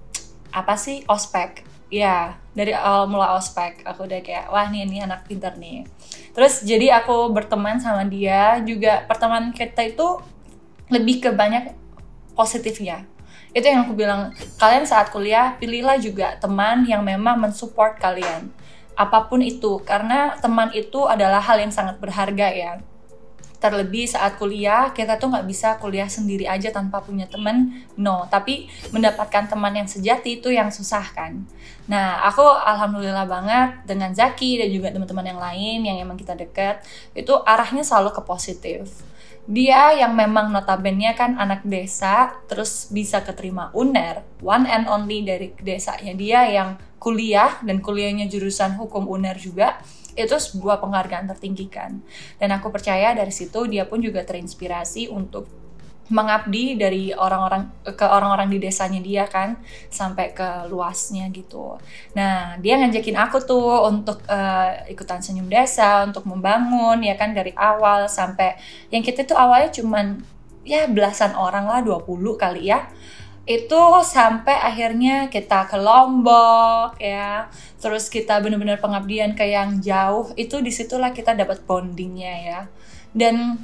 [0.54, 1.66] apa sih ospek.
[1.90, 5.84] Ya, dari awal mulai ospek aku udah kayak wah nih ini anak pinter nih.
[6.30, 10.22] Terus jadi aku berteman sama dia juga pertemanan kita itu
[10.90, 11.74] lebih ke banyak
[12.38, 13.06] positifnya
[13.54, 18.50] itu yang aku bilang kalian saat kuliah pilihlah juga teman yang memang mensupport kalian
[18.98, 22.72] apa pun itu karena teman itu adalah hal yang sangat berharga ya
[23.64, 28.68] terlebih saat kuliah kita tuh nggak bisa kuliah sendiri aja tanpa punya teman no tapi
[28.92, 31.48] mendapatkan teman yang sejati itu yang susah kan.
[31.88, 36.84] Nah aku alhamdulillah banget dengan Zaki dan juga teman-teman yang lain yang emang kita deket
[37.16, 38.84] itu arahnya selalu ke positif.
[39.48, 45.56] Dia yang memang notabene kan anak desa terus bisa keterima UNER one and only dari
[45.56, 49.80] desanya dia yang kuliah dan kuliahnya jurusan hukum UNER juga
[50.14, 51.98] itu sebuah penghargaan tertinggi kan
[52.38, 55.64] dan aku percaya dari situ dia pun juga terinspirasi untuk
[56.12, 59.56] mengabdi dari orang-orang ke orang-orang di desanya dia kan
[59.88, 61.80] sampai ke luasnya gitu.
[62.12, 67.56] Nah dia ngajakin aku tuh untuk eh, ikutan senyum desa untuk membangun ya kan dari
[67.56, 68.60] awal sampai
[68.92, 70.20] yang kita tuh awalnya cuman
[70.64, 72.04] ya belasan orang lah 20
[72.36, 72.88] kali ya
[73.44, 77.52] itu sampai akhirnya kita ke Lombok ya.
[77.76, 82.60] Terus kita benar-benar pengabdian ke yang jauh itu di situlah kita dapat bondingnya ya.
[83.12, 83.60] Dan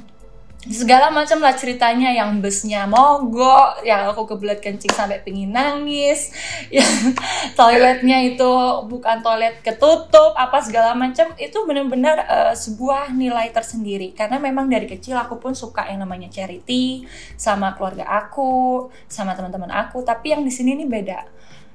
[0.69, 6.29] segala macam lah ceritanya yang busnya mogok yang aku kebelet kencing sampai pingin nangis
[6.69, 7.17] yang
[7.57, 8.53] toiletnya itu
[8.85, 14.13] bukan toilet ketutup apa segala macam itu benar-benar eh, sebuah nilai tersendiri.
[14.13, 19.73] Karena memang dari kecil aku pun suka yang namanya charity sama keluarga aku sama teman-teman
[19.73, 20.05] aku.
[20.05, 21.19] Tapi yang di sini nih beda.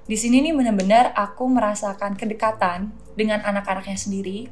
[0.07, 4.47] Di sini nih benar-benar aku merasakan kedekatan dengan anak-anaknya sendiri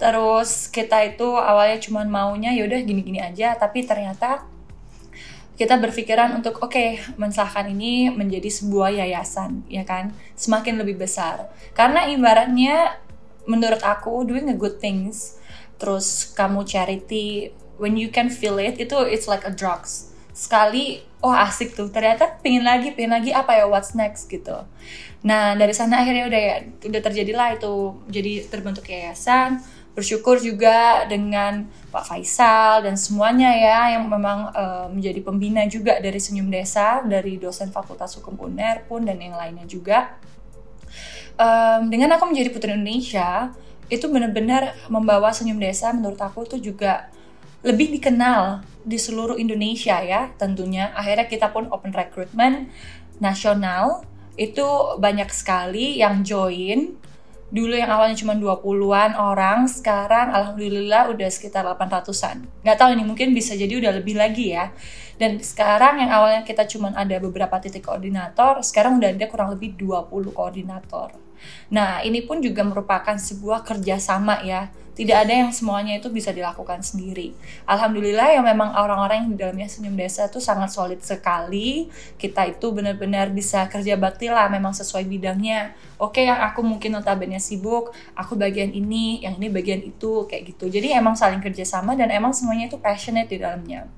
[0.00, 3.52] terus kita itu awalnya cuman maunya yaudah gini-gini aja.
[3.60, 4.48] Tapi ternyata
[5.60, 10.16] kita berpikiran untuk oke mensahkan ini menjadi sebuah yayasan ya kan?
[10.32, 11.52] Semakin lebih besar.
[11.76, 12.96] Karena ibaratnya
[13.44, 15.36] menurut aku doing a good things
[15.76, 20.16] terus kamu charity when you can feel it itu it's like a drugs.
[20.32, 24.32] Sekali oh asik tuh ternyata pingin lagi pingin lagi apa ya what's next?
[24.32, 24.64] gitu.
[25.28, 26.56] Nah dari sana akhirnya udah ya
[26.88, 29.60] udah terjadilah itu jadi terbentuk yayasan
[30.00, 36.16] bersyukur juga dengan Pak Faisal dan semuanya ya yang memang eh, menjadi pembina juga dari
[36.16, 40.16] Senyum Desa dari dosen Fakultas Hukum UNER pun dan yang lainnya juga.
[41.36, 43.52] Em, dengan aku menjadi putri Indonesia
[43.92, 47.12] itu benar-benar membawa Senyum Desa menurut aku tuh juga
[47.60, 50.96] lebih dikenal di seluruh Indonesia ya tentunya.
[50.96, 52.72] Akhirnya kita pun open recruitment
[53.20, 54.04] nasional.
[54.40, 56.96] Itu banyak sekali yang join
[57.50, 62.46] dulu yang awalnya cuma 20-an orang, sekarang alhamdulillah udah sekitar 800-an.
[62.62, 64.70] Nggak tahu ini mungkin bisa jadi udah lebih lagi ya.
[65.20, 69.76] Dan sekarang yang awalnya kita cuma ada beberapa titik koordinator, sekarang udah ada kurang lebih
[69.76, 71.29] 20 koordinator.
[71.72, 76.84] Nah, ini pun juga merupakan sebuah kerjasama ya tidak ada yang semuanya itu bisa dilakukan
[76.84, 77.32] sendiri.
[77.64, 81.88] Alhamdulillah yang memang orang-orang yang di dalamnya senyum desa itu sangat solid sekali.
[82.20, 85.72] Kita itu benar-benar bisa kerja bakti lah memang sesuai bidangnya.
[85.96, 90.68] Oke yang aku mungkin notabene sibuk, aku bagian ini, yang ini bagian itu kayak gitu.
[90.68, 93.88] Jadi emang saling kerjasama dan emang semuanya itu passionate di dalamnya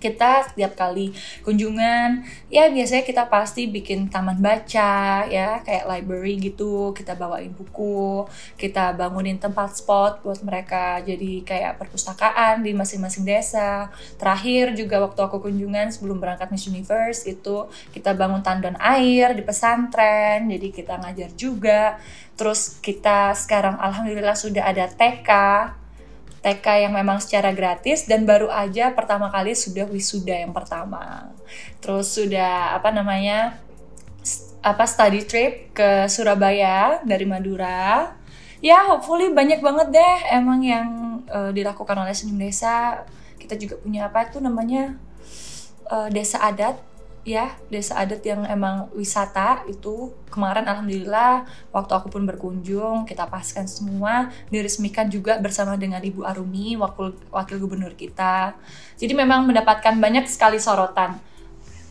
[0.00, 1.12] kita setiap kali
[1.44, 8.24] kunjungan ya biasanya kita pasti bikin taman baca ya kayak library gitu kita bawain buku
[8.56, 13.90] kita bangunin tempat spot buat mereka jadi kayak perpustakaan di masing-masing desa.
[14.16, 19.42] Terakhir juga waktu aku kunjungan sebelum berangkat Miss Universe itu kita bangun tandon air di
[19.44, 22.00] pesantren jadi kita ngajar juga.
[22.38, 25.30] Terus kita sekarang alhamdulillah sudah ada TK
[26.40, 31.32] TK yang memang secara gratis dan baru aja pertama kali sudah wisuda yang pertama.
[31.84, 33.60] Terus sudah apa namanya?
[34.60, 38.12] apa study trip ke Surabaya dari Madura.
[38.60, 40.88] Ya, hopefully banyak banget deh emang yang
[41.32, 43.08] uh, dilakukan oleh Senyum Desa.
[43.40, 45.00] Kita juga punya apa itu namanya?
[45.88, 46.78] Uh, desa adat
[47.20, 53.68] ya desa adat yang emang wisata itu kemarin alhamdulillah waktu aku pun berkunjung kita paskan
[53.68, 58.56] semua diresmikan juga bersama dengan Ibu Arumi wakil wakil gubernur kita.
[58.96, 61.20] Jadi memang mendapatkan banyak sekali sorotan.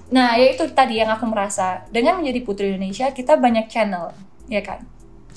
[0.10, 4.10] Nah ya itu tadi yang aku merasa dengan menjadi putri Indonesia kita banyak channel
[4.50, 4.82] ya kan?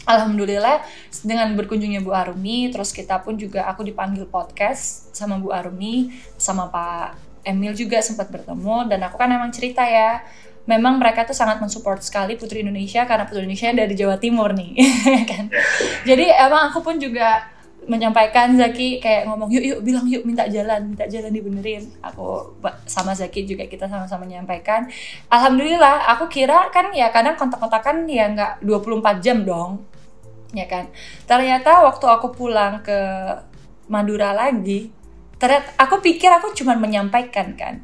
[0.02, 0.83] Alhamdulillah
[1.22, 6.66] dengan berkunjungnya Bu Arumi, terus kita pun juga aku dipanggil podcast sama Bu Arumi, sama
[6.66, 10.22] Pak Emil juga sempat bertemu dan aku kan emang cerita ya.
[10.62, 14.78] Memang mereka tuh sangat mensupport sekali Putri Indonesia karena Putri Indonesia dari Jawa Timur nih
[15.31, 15.50] kan?
[16.07, 17.50] Jadi emang aku pun juga
[17.83, 21.83] menyampaikan Zaki kayak ngomong yuk yuk bilang yuk minta jalan minta jalan dibenerin.
[21.98, 22.55] Aku
[22.87, 24.87] sama Zaki juga kita sama-sama menyampaikan.
[25.26, 29.83] Alhamdulillah aku kira kan ya kadang kontak-kontakan ya nggak 24 jam dong
[30.55, 30.87] ya kan?
[31.26, 32.98] Ternyata waktu aku pulang ke
[33.90, 35.02] Madura lagi
[35.42, 37.83] ternyata aku pikir aku cuma menyampaikan kan.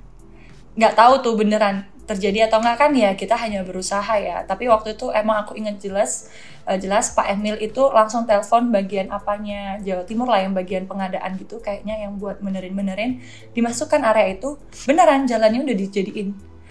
[0.78, 4.46] Nggak tahu tuh beneran terjadi atau enggak kan ya kita hanya berusaha ya.
[4.46, 6.30] Tapi waktu itu emang aku ingat jelas
[6.70, 11.34] uh, jelas Pak Emil itu langsung telepon bagian apanya Jawa Timur lah yang bagian pengadaan
[11.34, 13.18] gitu kayaknya yang buat benerin-benerin.
[13.58, 14.54] Dimasukkan area itu
[14.86, 16.28] beneran jalannya udah dijadiin.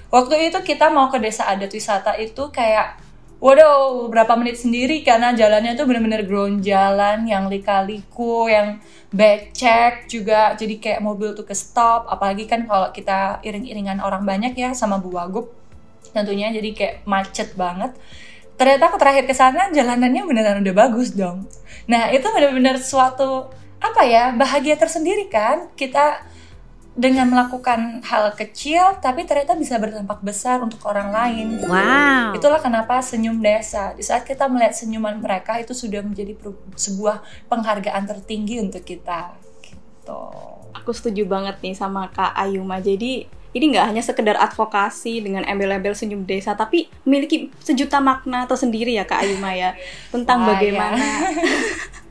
[0.08, 2.95] Waktu itu kita mau ke desa adat wisata itu kayak
[3.38, 10.52] waduh berapa menit sendiri karena jalannya tuh bener-bener ground jalan yang lika-liku yang becek juga
[10.60, 12.08] jadi kayak mobil tuh ke stop.
[12.12, 15.52] Apalagi kan kalau kita iring-iringan orang banyak ya sama Bu Wagub
[16.12, 17.93] tentunya jadi kayak macet banget.
[18.58, 21.46] Ternyata aku terakhir ke sana jalanannya beneran udah bagus dong.
[21.86, 25.70] Nah itu bener-bener suatu apa ya bahagia tersendiri kan?
[25.78, 26.26] Kita
[26.98, 31.48] dengan melakukan hal kecil tapi ternyata bisa berdampak besar untuk orang lain.
[31.62, 32.34] Wow.
[32.34, 33.94] Itulah kenapa senyum desa.
[33.94, 36.34] Di saat kita melihat senyuman mereka itu sudah menjadi
[36.74, 37.22] sebuah
[37.54, 39.38] penghargaan tertinggi untuk kita.
[39.62, 40.22] Gitu.
[40.74, 42.82] Aku setuju banget nih sama Kak Ayuma.
[42.82, 48.98] Jadi ini nggak hanya sekedar advokasi dengan embel-embel senyum desa, tapi memiliki sejuta makna tersendiri
[48.98, 49.78] ya Kak Ayuma ya
[50.10, 51.18] tentang Wah, bagaimana ya.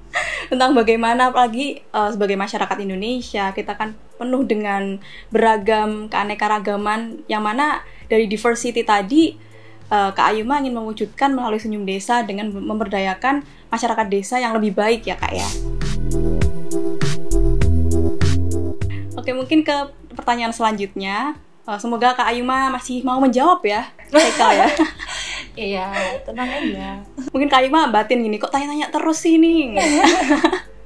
[0.46, 7.82] tentang bagaimana apalagi uh, sebagai masyarakat Indonesia kita kan penuh dengan beragam keanekaragaman yang mana
[8.06, 9.37] dari diversity tadi
[9.90, 15.06] uh, Kak Ayuma ingin mewujudkan melalui senyum desa dengan memberdayakan masyarakat desa yang lebih baik
[15.06, 15.48] ya Kak ya.
[19.18, 19.76] Oke mungkin ke
[20.14, 21.35] pertanyaan selanjutnya.
[21.66, 24.68] Uh, semoga Kak Ayuma masih mau menjawab ya, Haikal ya.
[25.56, 25.88] Iya,
[26.22, 27.00] tenang aja.
[27.32, 29.72] Mungkin Kak Yuma batin gini, kok tanya-tanya terus sih nih?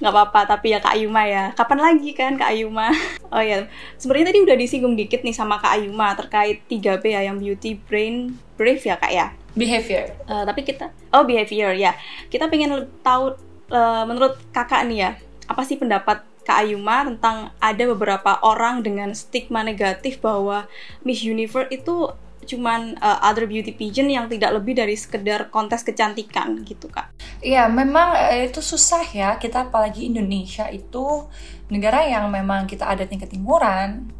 [0.00, 1.50] nggak apa-apa, tapi ya Kak Ayuma ya.
[1.58, 2.88] Kapan lagi kan Kak Ayuma?
[3.30, 3.62] Oh ya,
[3.94, 8.34] sebenarnya tadi udah disinggung dikit nih sama Kak Ayuma terkait 3B ya, yang beauty, brain,
[8.58, 9.30] brave ya Kak ya?
[9.54, 10.10] Behavior.
[10.26, 11.94] Uh, tapi kita, oh behavior ya.
[12.26, 13.38] Kita pengen tahu
[13.70, 15.10] uh, menurut kakak nih ya,
[15.46, 20.66] apa sih pendapat Kak Ayuma tentang ada beberapa orang dengan stigma negatif bahwa
[21.06, 22.10] Miss Universe itu
[22.50, 27.14] cuman uh, other beauty pageant yang tidak lebih dari sekedar kontes kecantikan gitu kak.
[27.38, 29.38] Iya memang uh, itu susah ya.
[29.38, 31.30] Kita apalagi Indonesia itu
[31.70, 34.10] negara yang memang kita adatnya ketimuran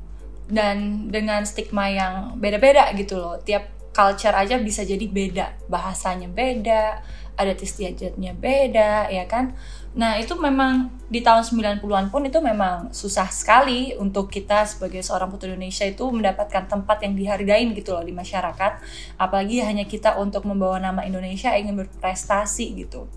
[0.47, 3.37] dan dengan stigma yang beda-beda gitu loh.
[3.43, 5.67] Tiap culture aja bisa jadi beda.
[5.67, 7.03] Bahasanya beda
[7.41, 9.57] adat istiadatnya beda ya kan
[9.91, 15.27] nah itu memang di tahun 90-an pun itu memang susah sekali untuk kita sebagai seorang
[15.27, 18.79] putri Indonesia itu mendapatkan tempat yang dihargain gitu loh di masyarakat
[19.19, 23.11] apalagi hanya kita untuk membawa nama Indonesia ingin berprestasi gitu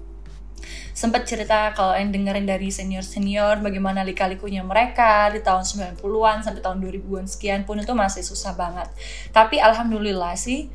[0.93, 6.77] sempat cerita kalau yang dengerin dari senior-senior bagaimana lika-likunya mereka di tahun 90-an sampai tahun
[6.79, 8.87] 2000-an sekian pun itu masih susah banget.
[9.33, 10.69] Tapi alhamdulillah sih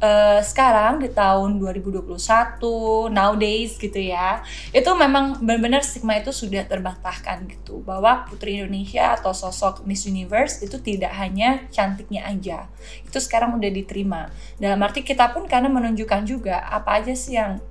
[0.00, 2.08] uh, sekarang di tahun 2021
[3.10, 9.30] nowadays gitu ya itu memang benar-benar stigma itu sudah terbantahkan gitu bahwa putri Indonesia atau
[9.30, 12.66] sosok Miss Universe itu tidak hanya cantiknya aja
[13.04, 14.30] itu sekarang udah diterima.
[14.58, 17.62] Dalam arti kita pun karena menunjukkan juga apa aja sih yang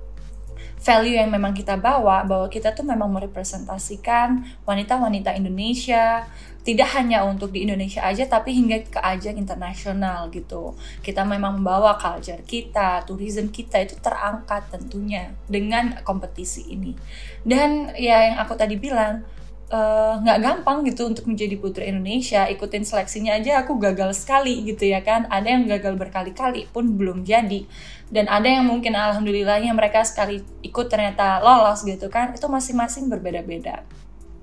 [0.84, 6.28] value yang memang kita bawa bahwa kita tuh memang merepresentasikan wanita-wanita Indonesia
[6.64, 10.72] tidak hanya untuk di Indonesia aja tapi hingga ke ajang internasional gitu.
[11.04, 16.96] Kita memang membawa culture kita tourism kita itu terangkat tentunya dengan kompetisi ini.
[17.44, 19.28] Dan ya yang aku tadi bilang
[19.64, 22.44] Eh, nggak uh, gampang gitu untuk menjadi putri Indonesia.
[22.46, 25.24] Ikutin seleksinya aja aku gagal sekali gitu ya kan.
[25.26, 27.66] Ada yang gagal berkali-kali pun belum jadi.
[28.12, 32.36] Dan ada yang mungkin alhamdulillahnya mereka sekali ikut ternyata lolos gitu kan.
[32.36, 33.88] Itu masing-masing berbeda-beda.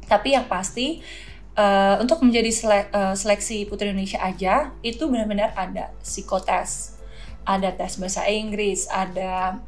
[0.09, 1.05] Tapi yang pasti
[1.57, 6.99] uh, untuk menjadi sele uh, seleksi putri Indonesia aja itu benar-benar ada psikotes
[7.43, 9.61] ada tes bahasa Inggris ada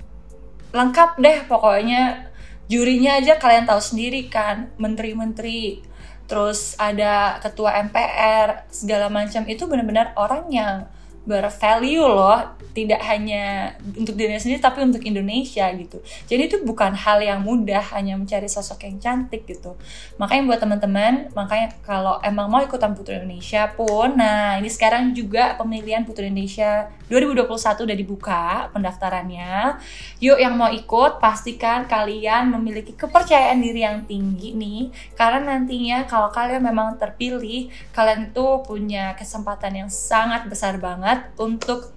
[0.73, 2.33] lengkap deh pokoknya.
[2.67, 5.85] Jurinya aja kalian tahu sendiri kan menteri-menteri
[6.25, 9.45] terus ada ketua MPR segala macam.
[9.45, 10.89] Itu benar-benar orang yang
[11.23, 16.01] bervalue loh tidak hanya untuk dirinya sendiri tapi untuk Indonesia gitu.
[16.25, 19.77] Jadi itu bukan hal yang mudah hanya mencari sosok yang cantik gitu.
[20.17, 25.53] Makanya buat teman-teman makanya kalau emang mau ikutan Putri Indonesia pun nah ini sekarang juga
[25.55, 27.45] pemilihan Putri Indonesia 2021
[27.85, 28.43] udah dibuka
[28.73, 29.77] pendaftarannya.
[30.17, 34.89] Yuk yang mau ikut pastikan kalian memiliki kepercayaan diri yang tinggi nih.
[35.13, 41.29] Karena nantinya kalau kalian memang terpilih kalian tuh punya kesempatan yang sangat besar banget banget
[41.37, 41.93] untuk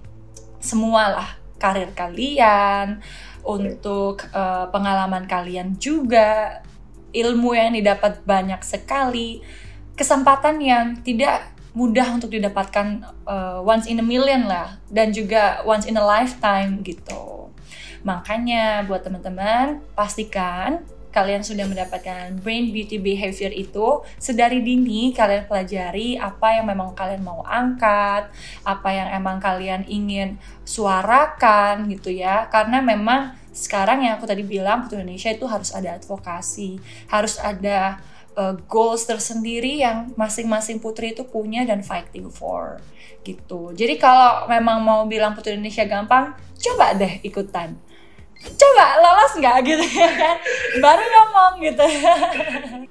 [0.61, 3.01] semualah karir kalian,
[3.41, 6.61] untuk uh, pengalaman kalian juga,
[7.09, 9.41] ilmu yang didapat banyak sekali,
[9.97, 15.89] kesempatan yang tidak mudah untuk didapatkan uh, once in a million lah, dan juga once
[15.89, 17.49] in a lifetime gitu.
[18.05, 26.19] Makanya buat teman-teman pastikan kalian sudah mendapatkan brain beauty behavior itu sedari dini kalian pelajari
[26.19, 28.29] apa yang memang kalian mau angkat
[28.61, 30.37] apa yang emang kalian ingin
[30.67, 32.51] suarakan gitu ya.
[32.51, 36.77] Karena memang sekarang yang aku tadi bilang Putri Indonesia itu harus ada advokasi
[37.09, 37.97] harus ada
[38.37, 42.77] uh, goals tersendiri yang masing-masing putri itu punya dan fighting for
[43.25, 43.73] gitu.
[43.73, 47.75] Jadi kalau memang mau bilang Putri Indonesia gampang coba deh ikutan
[48.43, 49.55] coba lolos nggak?
[49.65, 50.35] Gitu ya kan?
[50.83, 51.85] Baru ngomong gitu.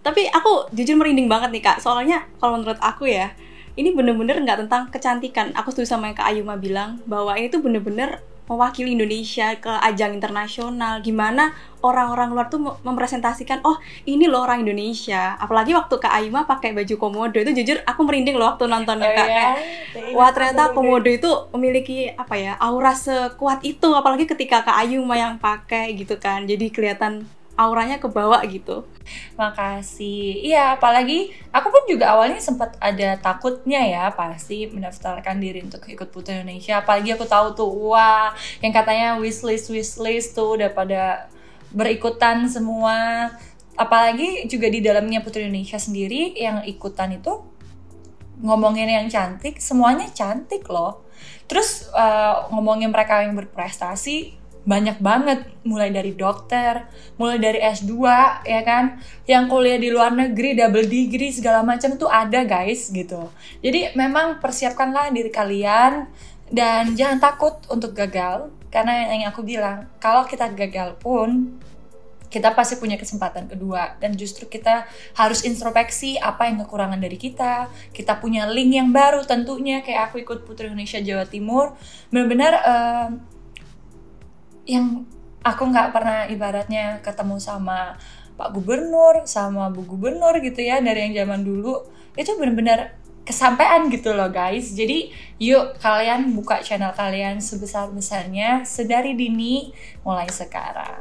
[0.02, 1.78] Tapi aku jujur merinding banget nih kak.
[1.82, 3.32] Soalnya kalau menurut aku ya
[3.76, 5.52] ini bener-bener nggak tentang kecantikan.
[5.54, 10.14] Aku setuju sama yang kak Ayuma bilang bahwa ini tuh bener-bener mewakili Indonesia ke ajang
[10.14, 11.50] internasional gimana
[11.82, 15.38] orang-orang luar tuh mempresentasikan oh ini loh orang Indonesia.
[15.38, 19.14] Apalagi waktu Kak Aima pakai baju komodo itu jujur aku merinding loh waktu nontonnya oh,
[19.14, 19.28] Kak.
[19.28, 19.46] iya?
[20.14, 23.88] wah ternyata komodo itu memiliki apa ya aura sekuat itu.
[23.94, 27.26] Apalagi ketika Kak Ayuma yang pakai gitu kan jadi kelihatan
[27.56, 28.84] auranya ke bawah gitu.
[29.40, 30.44] Makasih.
[30.44, 36.12] Iya, apalagi aku pun juga awalnya sempat ada takutnya ya pasti mendaftarkan diri untuk ikut
[36.12, 36.84] Putri Indonesia.
[36.84, 41.32] Apalagi aku tahu tuh wah yang katanya wishlist wishlist tuh udah pada
[41.72, 43.32] berikutan semua.
[43.76, 47.56] Apalagi juga di dalamnya Putri Indonesia sendiri yang ikutan itu
[48.40, 51.08] ngomongin yang cantik, semuanya cantik loh.
[51.48, 54.36] Terus uh, ngomongin mereka yang berprestasi,
[54.66, 57.94] banyak banget mulai dari dokter, mulai dari S2
[58.42, 58.98] ya kan,
[59.30, 63.30] yang kuliah di luar negeri, double degree segala macam itu ada guys gitu.
[63.62, 66.10] Jadi memang persiapkanlah diri kalian
[66.50, 68.50] dan jangan takut untuk gagal.
[68.66, 71.56] Karena yang aku bilang kalau kita gagal pun
[72.26, 73.96] kita pasti punya kesempatan kedua.
[74.02, 77.70] Dan justru kita harus introspeksi apa yang kekurangan dari kita.
[77.94, 81.78] Kita punya link yang baru tentunya kayak aku ikut Putri Indonesia Jawa Timur.
[82.10, 83.08] Benar-benar uh,
[84.66, 85.06] yang
[85.46, 87.94] aku nggak pernah ibaratnya ketemu sama
[88.36, 91.86] Pak Gubernur sama Bu Gubernur gitu ya dari yang zaman dulu.
[92.18, 94.74] Itu benar-benar kesampaian gitu loh guys.
[94.74, 95.08] Jadi
[95.40, 99.72] yuk kalian buka channel kalian sebesar-besarnya sedari dini
[100.04, 101.00] mulai sekarang.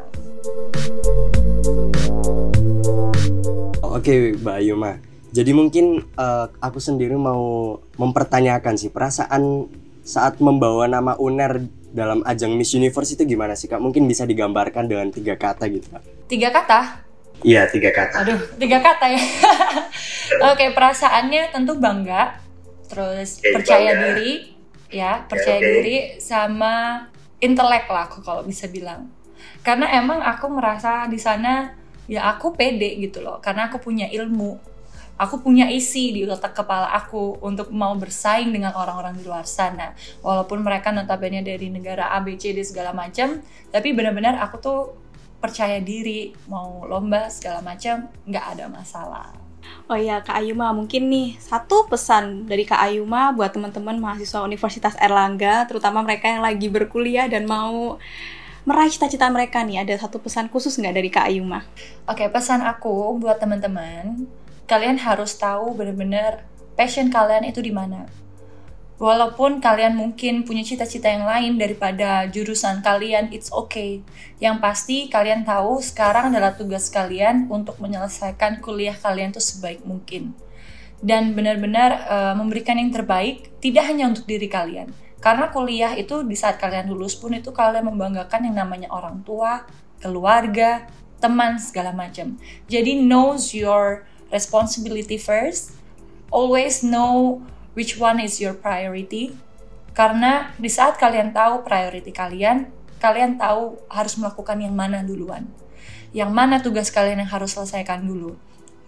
[3.81, 9.67] Oke Mbak Ayuma jadi mungkin uh, aku sendiri mau mempertanyakan sih perasaan
[10.07, 13.79] saat membawa nama UNER dalam ajang Miss Universe itu gimana sih kak?
[13.79, 16.03] Mungkin bisa digambarkan dengan tiga kata gitu kak?
[16.27, 17.07] Tiga kata?
[17.39, 18.27] Iya tiga kata.
[18.27, 19.23] Aduh, tiga kata ya.
[20.51, 22.35] Oke, perasaannya tentu bangga,
[22.91, 24.03] terus Oke, percaya bangga.
[24.11, 24.31] diri,
[24.91, 25.67] ya percaya oke.
[25.67, 27.05] diri sama
[27.39, 29.07] intelek lah aku kalau bisa bilang.
[29.63, 31.75] Karena emang aku merasa di sana
[32.11, 34.57] ya aku pede gitu loh, karena aku punya ilmu,
[35.15, 39.95] aku punya isi di otak kepala aku untuk mau bersaing dengan orang-orang di luar sana.
[40.19, 43.39] Walaupun mereka notabene dari negara A, B, C, D segala macam,
[43.71, 44.79] tapi benar-benar aku tuh
[45.39, 49.27] percaya diri mau lomba segala macam nggak ada masalah.
[49.85, 54.97] Oh iya Kak Ayuma, mungkin nih satu pesan dari Kak Ayuma buat teman-teman mahasiswa Universitas
[54.97, 57.97] Erlangga, terutama mereka yang lagi berkuliah dan mau
[58.65, 59.85] meraih cita-cita mereka nih.
[59.85, 61.61] Ada satu pesan khusus nggak dari Kak Ayuma?
[62.09, 64.25] Oke, pesan aku buat teman-teman,
[64.65, 66.45] kalian harus tahu benar-benar
[66.75, 68.05] passion kalian itu di mana.
[68.95, 73.99] Walaupun kalian mungkin punya cita-cita yang lain daripada jurusan kalian, it's okay.
[74.39, 80.31] Yang pasti kalian tahu sekarang adalah tugas kalian untuk menyelesaikan kuliah kalian tuh sebaik mungkin.
[81.03, 84.95] Dan benar-benar eh, memberikan yang terbaik tidak hanya untuk diri kalian.
[85.19, 89.67] Karena kuliah itu di saat kalian lulus pun itu kalian membanggakan yang namanya orang tua,
[89.99, 90.87] keluarga,
[91.19, 92.39] teman segala macam.
[92.71, 95.75] Jadi knows your responsibility first.
[96.33, 97.41] Always know
[97.77, 99.35] which one is your priority.
[99.95, 102.67] Karena di saat kalian tahu priority kalian,
[102.99, 105.47] kalian tahu harus melakukan yang mana duluan.
[106.11, 108.35] Yang mana tugas kalian yang harus selesaikan dulu.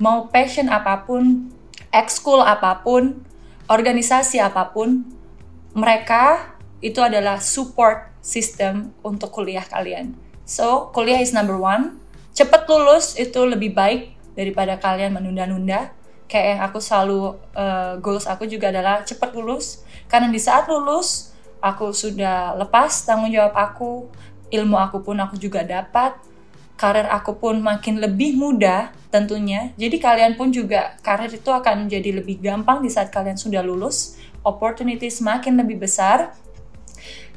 [0.01, 1.51] Mau passion apa pun,
[1.93, 3.23] ekskul apa pun,
[3.71, 5.07] organisasi apa pun,
[5.77, 10.17] mereka itu adalah support system untuk kuliah kalian.
[10.47, 11.99] So, kuliah is number one.
[12.35, 15.91] Cepet lulus itu lebih baik daripada kalian menunda-nunda.
[16.29, 17.19] Kayak yang aku selalu,
[17.57, 19.81] uh, goals aku juga adalah cepet lulus.
[20.05, 24.05] Karena di saat lulus, aku sudah lepas tanggung jawab aku,
[24.53, 26.13] ilmu aku pun aku juga dapat,
[26.77, 29.73] karir aku pun makin lebih mudah tentunya.
[29.79, 34.19] Jadi kalian pun juga karir itu akan menjadi lebih gampang di saat kalian sudah lulus,
[34.45, 36.35] opportunities makin lebih besar,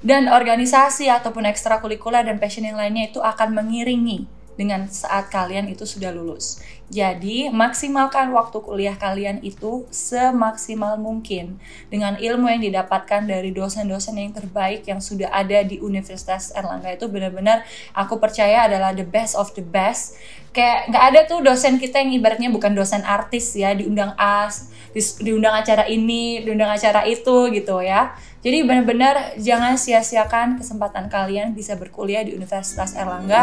[0.01, 5.89] dan organisasi ataupun ekstrakurikuler dan passion yang lainnya itu akan mengiringi dengan saat kalian itu
[5.89, 6.61] sudah lulus.
[6.93, 11.57] Jadi, maksimalkan waktu kuliah kalian itu semaksimal mungkin
[11.89, 17.09] dengan ilmu yang didapatkan dari dosen-dosen yang terbaik yang sudah ada di Universitas Erlangga itu
[17.09, 20.21] benar-benar aku percaya adalah the best of the best.
[20.51, 25.23] Kayak nggak ada tuh dosen kita yang ibaratnya bukan dosen artis ya, diundang as, di-
[25.23, 28.19] diundang acara ini, diundang acara itu gitu ya.
[28.41, 33.43] Jadi benar-benar jangan sia-siakan kesempatan kalian bisa berkuliah di Universitas Erlangga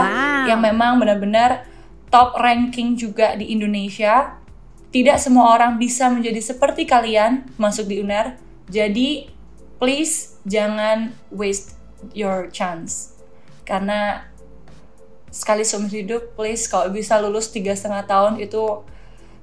[0.49, 1.69] yang memang benar-benar
[2.09, 4.41] top ranking juga di Indonesia.
[4.89, 8.41] Tidak semua orang bisa menjadi seperti kalian masuk di UNER.
[8.73, 9.29] Jadi
[9.77, 11.77] please jangan waste
[12.17, 13.13] your chance.
[13.69, 14.25] Karena
[15.29, 18.81] sekali seumur hidup, please kalau bisa lulus tiga setengah tahun itu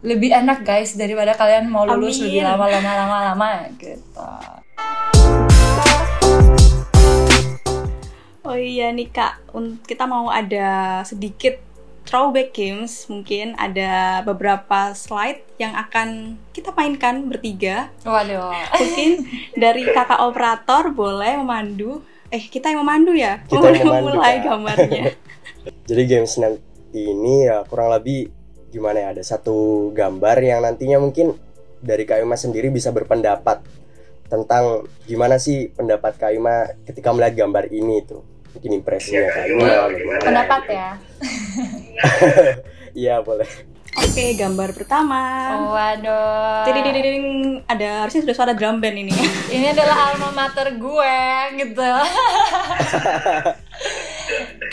[0.03, 2.29] lebih enak guys daripada kalian mau lulus Amin.
[2.29, 4.27] lebih lama-lama lama-lama gitu.
[8.45, 11.57] Oh iya nih Kak, un- kita mau ada sedikit
[12.05, 13.09] throwback games.
[13.09, 17.89] Mungkin ada beberapa slide yang akan kita mainkan bertiga.
[18.05, 18.53] Waduh.
[18.53, 19.11] Mungkin
[19.65, 22.05] dari kakak operator boleh memandu.
[22.29, 23.41] Eh, kita yang memandu ya?
[23.49, 24.45] Kita yang memandu, Mulai Kak.
[24.45, 25.05] gambarnya.
[25.89, 28.29] Jadi games nanti ini ya kurang lebih
[28.69, 31.33] gimana ya ada satu gambar yang nantinya mungkin
[31.81, 33.65] dari Kak Ima sendiri bisa berpendapat
[34.29, 39.67] tentang gimana sih pendapat Kak Ima ketika melihat gambar ini tuh mungkin impresinya Kak Ima
[39.91, 40.91] bagaimana Pendapat ya.
[43.05, 45.23] iya boleh Oke, gambar pertama.
[45.71, 46.67] Waduh.
[46.67, 47.27] Tididididing.
[47.71, 49.15] Ada harusnya sudah suara drum band ini.
[49.55, 51.19] Ini adalah alma mater gue
[51.63, 51.79] gitu.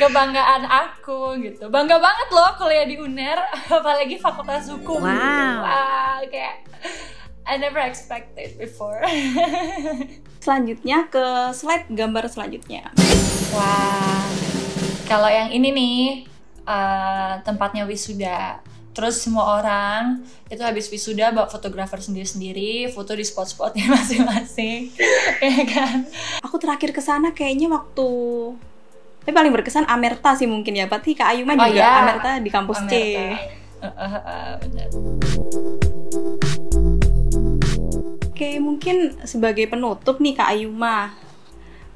[0.02, 1.70] Kebanggaan aku gitu.
[1.70, 3.38] Bangga banget loh kuliah di UNER,
[3.70, 5.06] apalagi Fakultas Hukum.
[5.06, 5.14] Wow.
[5.14, 5.58] Gitu.
[5.62, 6.56] Wah, kayak
[7.46, 9.02] I never expected before.
[10.46, 12.90] Selanjutnya ke slide gambar selanjutnya.
[13.54, 14.26] Wah,
[15.06, 16.00] kalau yang ini nih
[16.66, 18.62] eh, tempatnya wisuda.
[18.92, 20.20] Terus semua orang
[20.52, 24.92] itu habis wisuda bawa fotografer sendiri-sendiri, foto di spot-spotnya masing-masing,
[25.40, 26.04] ya kan?
[26.44, 28.12] Aku terakhir ke sana kayaknya waktu
[29.22, 30.90] tapi paling berkesan Amerta sih mungkin ya.
[30.90, 32.02] Berarti Kak Ayuma Oh juga iya.
[32.02, 32.94] Amerta di kampus C.
[32.98, 33.22] Amerta.
[33.82, 34.88] Eh, eh, eh, benar.
[38.42, 41.14] Oke, mungkin sebagai penutup nih Kak Ayuma.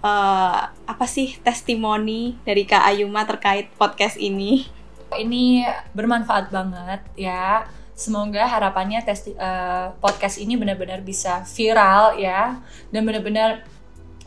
[0.06, 4.70] eh, apa sih testimoni dari Kak Ayuma terkait podcast ini?
[5.10, 5.66] Ini
[5.98, 7.66] bermanfaat banget ya.
[7.98, 12.62] Semoga harapannya testi- eh, podcast ini benar-benar bisa viral ya
[12.94, 13.66] dan benar-benar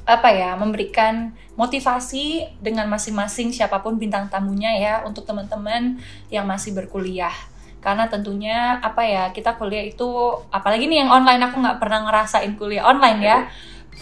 [0.03, 6.03] apa ya memberikan motivasi dengan masing-masing siapa pun bintang tamunya ya untuk teman-teman
[6.35, 7.39] yang masih berkuliah
[7.79, 10.09] karena tentunya apa ya kita kuliah itu
[10.51, 13.39] apalagi nih yang online aku nggak pernah ngerasain kuliah online ya.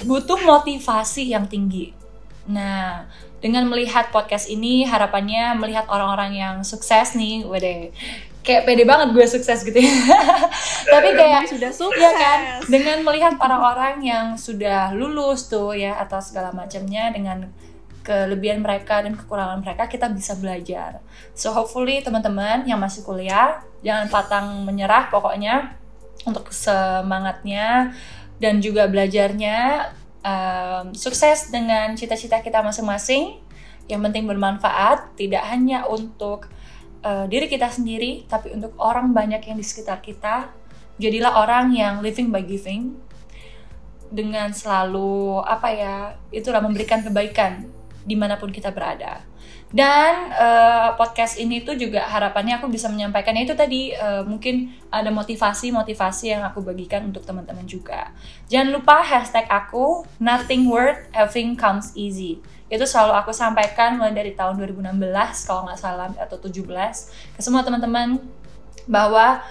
[0.05, 1.93] Butuh motivasi yang tinggi.
[2.49, 3.05] Nah
[3.45, 7.93] dengan melihat podcast ini harapannya melihat orang-orang yang sukses nih wede.
[8.41, 9.93] Kayak pede banget gue sukses gitu ya.
[10.93, 12.01] Tapi kayak sudah sukses.
[12.01, 12.39] ya kan
[12.71, 17.51] dengan melihat orang-orang yang sudah lulus tuh ya atau segala macamnya dengan
[18.07, 21.03] kelebihan mereka dan kekurangan mereka kita bisa belajar.
[21.35, 25.75] So hopefully teman-teman yang masih kuliah jangan patang menyerah pokoknya
[26.23, 27.91] untuk semangatnya
[28.39, 29.91] dan juga belajarnya
[30.23, 33.43] um, sukses dengan cita-cita kita masing-masing.
[33.87, 36.51] Yang penting bermanfaat, tidak hanya untuk
[37.07, 40.51] uh, diri kita sendiri, tapi untuk orang banyak yang di sekitar kita.
[40.99, 42.99] Jadilah orang yang living by giving
[44.11, 45.97] dengan selalu apa ya,
[46.35, 47.76] itulah memberikan kebaikan
[48.07, 49.27] di mana pun kita berada.
[49.67, 55.11] Dan uh, podcast ini tuh juga harapannya aku bisa menyampaikan itu tadi uh, mungkin ada
[55.11, 58.15] motivasi-motivasi yang aku bagikan untuk teman-teman juga.
[58.47, 62.39] Jangan lupa hashtag aku nothing worth having comes easy.
[62.71, 65.03] Itu selalu aku sampaikan mulai dari tahun 2016
[65.51, 66.63] kalau nggak salah atau 17
[67.35, 68.23] ke semua teman-teman
[68.87, 69.43] bahwa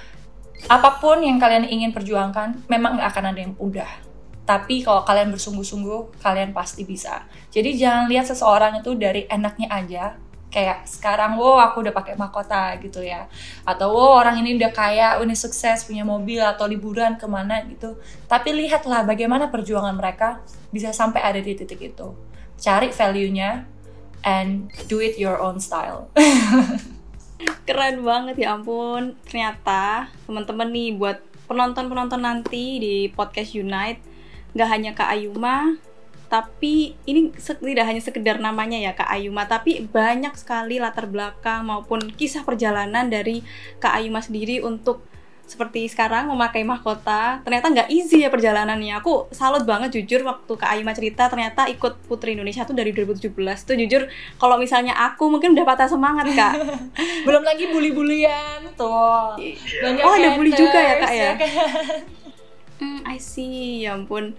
[0.72, 4.05] apa pun yang kalian ingin perjuangkan memang nggak akan ada yang mudah
[4.46, 7.26] tapi kalau kalian bersungguh-sungguh kalian pasti bisa.
[7.50, 10.06] Jadi jangan lihat seseorang itu dari enaknya aja.
[10.54, 13.26] Kayak sekarang wow aku udah pakai mahkota gitu ya.
[13.66, 17.98] Atau wow orang ini udah kaya ini sukses punya mobil atau liburan ke mana gitu.
[18.30, 22.14] Tapi lihatlah bagaimana perjuangan mereka bisa sampai ada di titik itu.
[22.62, 23.66] Cari value-nya
[24.22, 26.14] and do it your own style.
[27.68, 29.18] Keren banget ya ampun.
[29.26, 31.18] Ternyata teman-teman nih buat
[31.50, 34.14] penonton-penonton nanti di podcast Unite
[34.56, 35.76] nggak hanya Kak Ayuma
[36.26, 42.01] tapi ini tidak hanya sekedar namanya ya Kak Ayuma tapi banyak sekali latar belakang maupun
[42.16, 43.45] kisah perjalanan dari
[43.78, 45.06] Kak Ayuma sendiri untuk
[45.45, 47.45] seperti sekarang memakai mahkota.
[47.45, 48.97] Ternyata nggak easy ya perjalanannya.
[48.97, 53.30] Aku salut banget jujur waktu Kak Ayuma cerita ternyata ikut Putri Indonesia tuh dari 2017
[53.62, 54.10] tuh jujur
[54.41, 56.53] kalau misalnya aku mungkin udah patah semangat Kak.
[57.30, 59.38] Belum lagi bully-bulian tuh.
[59.86, 62.14] Banyak oh ada bully juga ya Kak ya, ya kan?
[62.82, 64.34] Hmm, I see ya ampun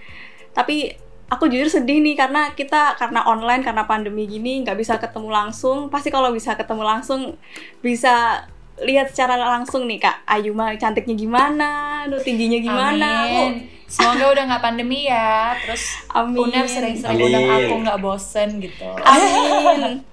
[0.52, 5.28] tapi aku jujur sedih nih karena kita karena online karena pandemi gini nggak bisa ketemu
[5.28, 7.34] langsung pasti kalau bisa ketemu langsung
[7.82, 8.46] bisa
[8.82, 11.70] lihat secara langsung nih kak Ayuma cantiknya gimana,
[12.04, 13.10] lu tingginya gimana.
[13.24, 13.32] Amin.
[13.32, 13.52] Oh.
[13.86, 15.56] Semoga udah nggak pandemi ya.
[15.64, 16.52] Terus Amin.
[16.68, 18.88] Sering-sering undang aku nggak bosen gitu.
[19.00, 20.04] Amin.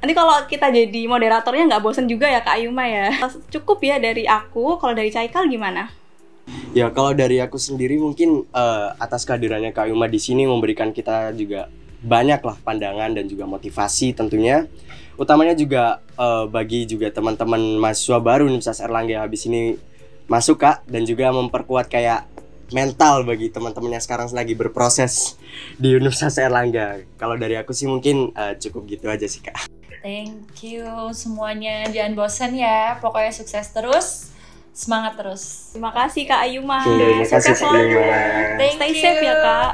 [0.00, 3.12] Nanti kalau kita jadi moderatornya nggak bosen juga ya kak Ayuma ya.
[3.52, 4.80] Cukup ya dari aku.
[4.80, 5.92] Kalau dari Caikal gimana?
[6.76, 11.32] Ya kalau dari aku sendiri mungkin uh, atas kehadirannya Kak Yuma di sini memberikan kita
[11.32, 11.72] juga
[12.04, 14.68] banyak lah pandangan dan juga motivasi tentunya.
[15.16, 19.80] Utamanya juga uh, bagi juga teman-teman mahasiswa baru Universitas Erlangga habis ini
[20.28, 22.28] masuk Kak dan juga memperkuat kayak
[22.74, 25.38] mental bagi teman-teman yang sekarang lagi berproses
[25.80, 27.00] di Universitas Erlangga.
[27.16, 29.70] Kalau dari aku sih mungkin uh, cukup gitu aja sih Kak.
[30.04, 30.86] Thank you
[31.16, 31.88] semuanya.
[31.88, 33.00] Jangan bosan ya.
[33.00, 34.35] Pokoknya sukses terus
[34.76, 35.72] semangat terus.
[35.72, 36.84] Terima kasih Kak Ayuma.
[36.84, 38.16] Terima kasih Kak Ayuma.
[38.60, 39.72] Thank Stay safe ya Kak.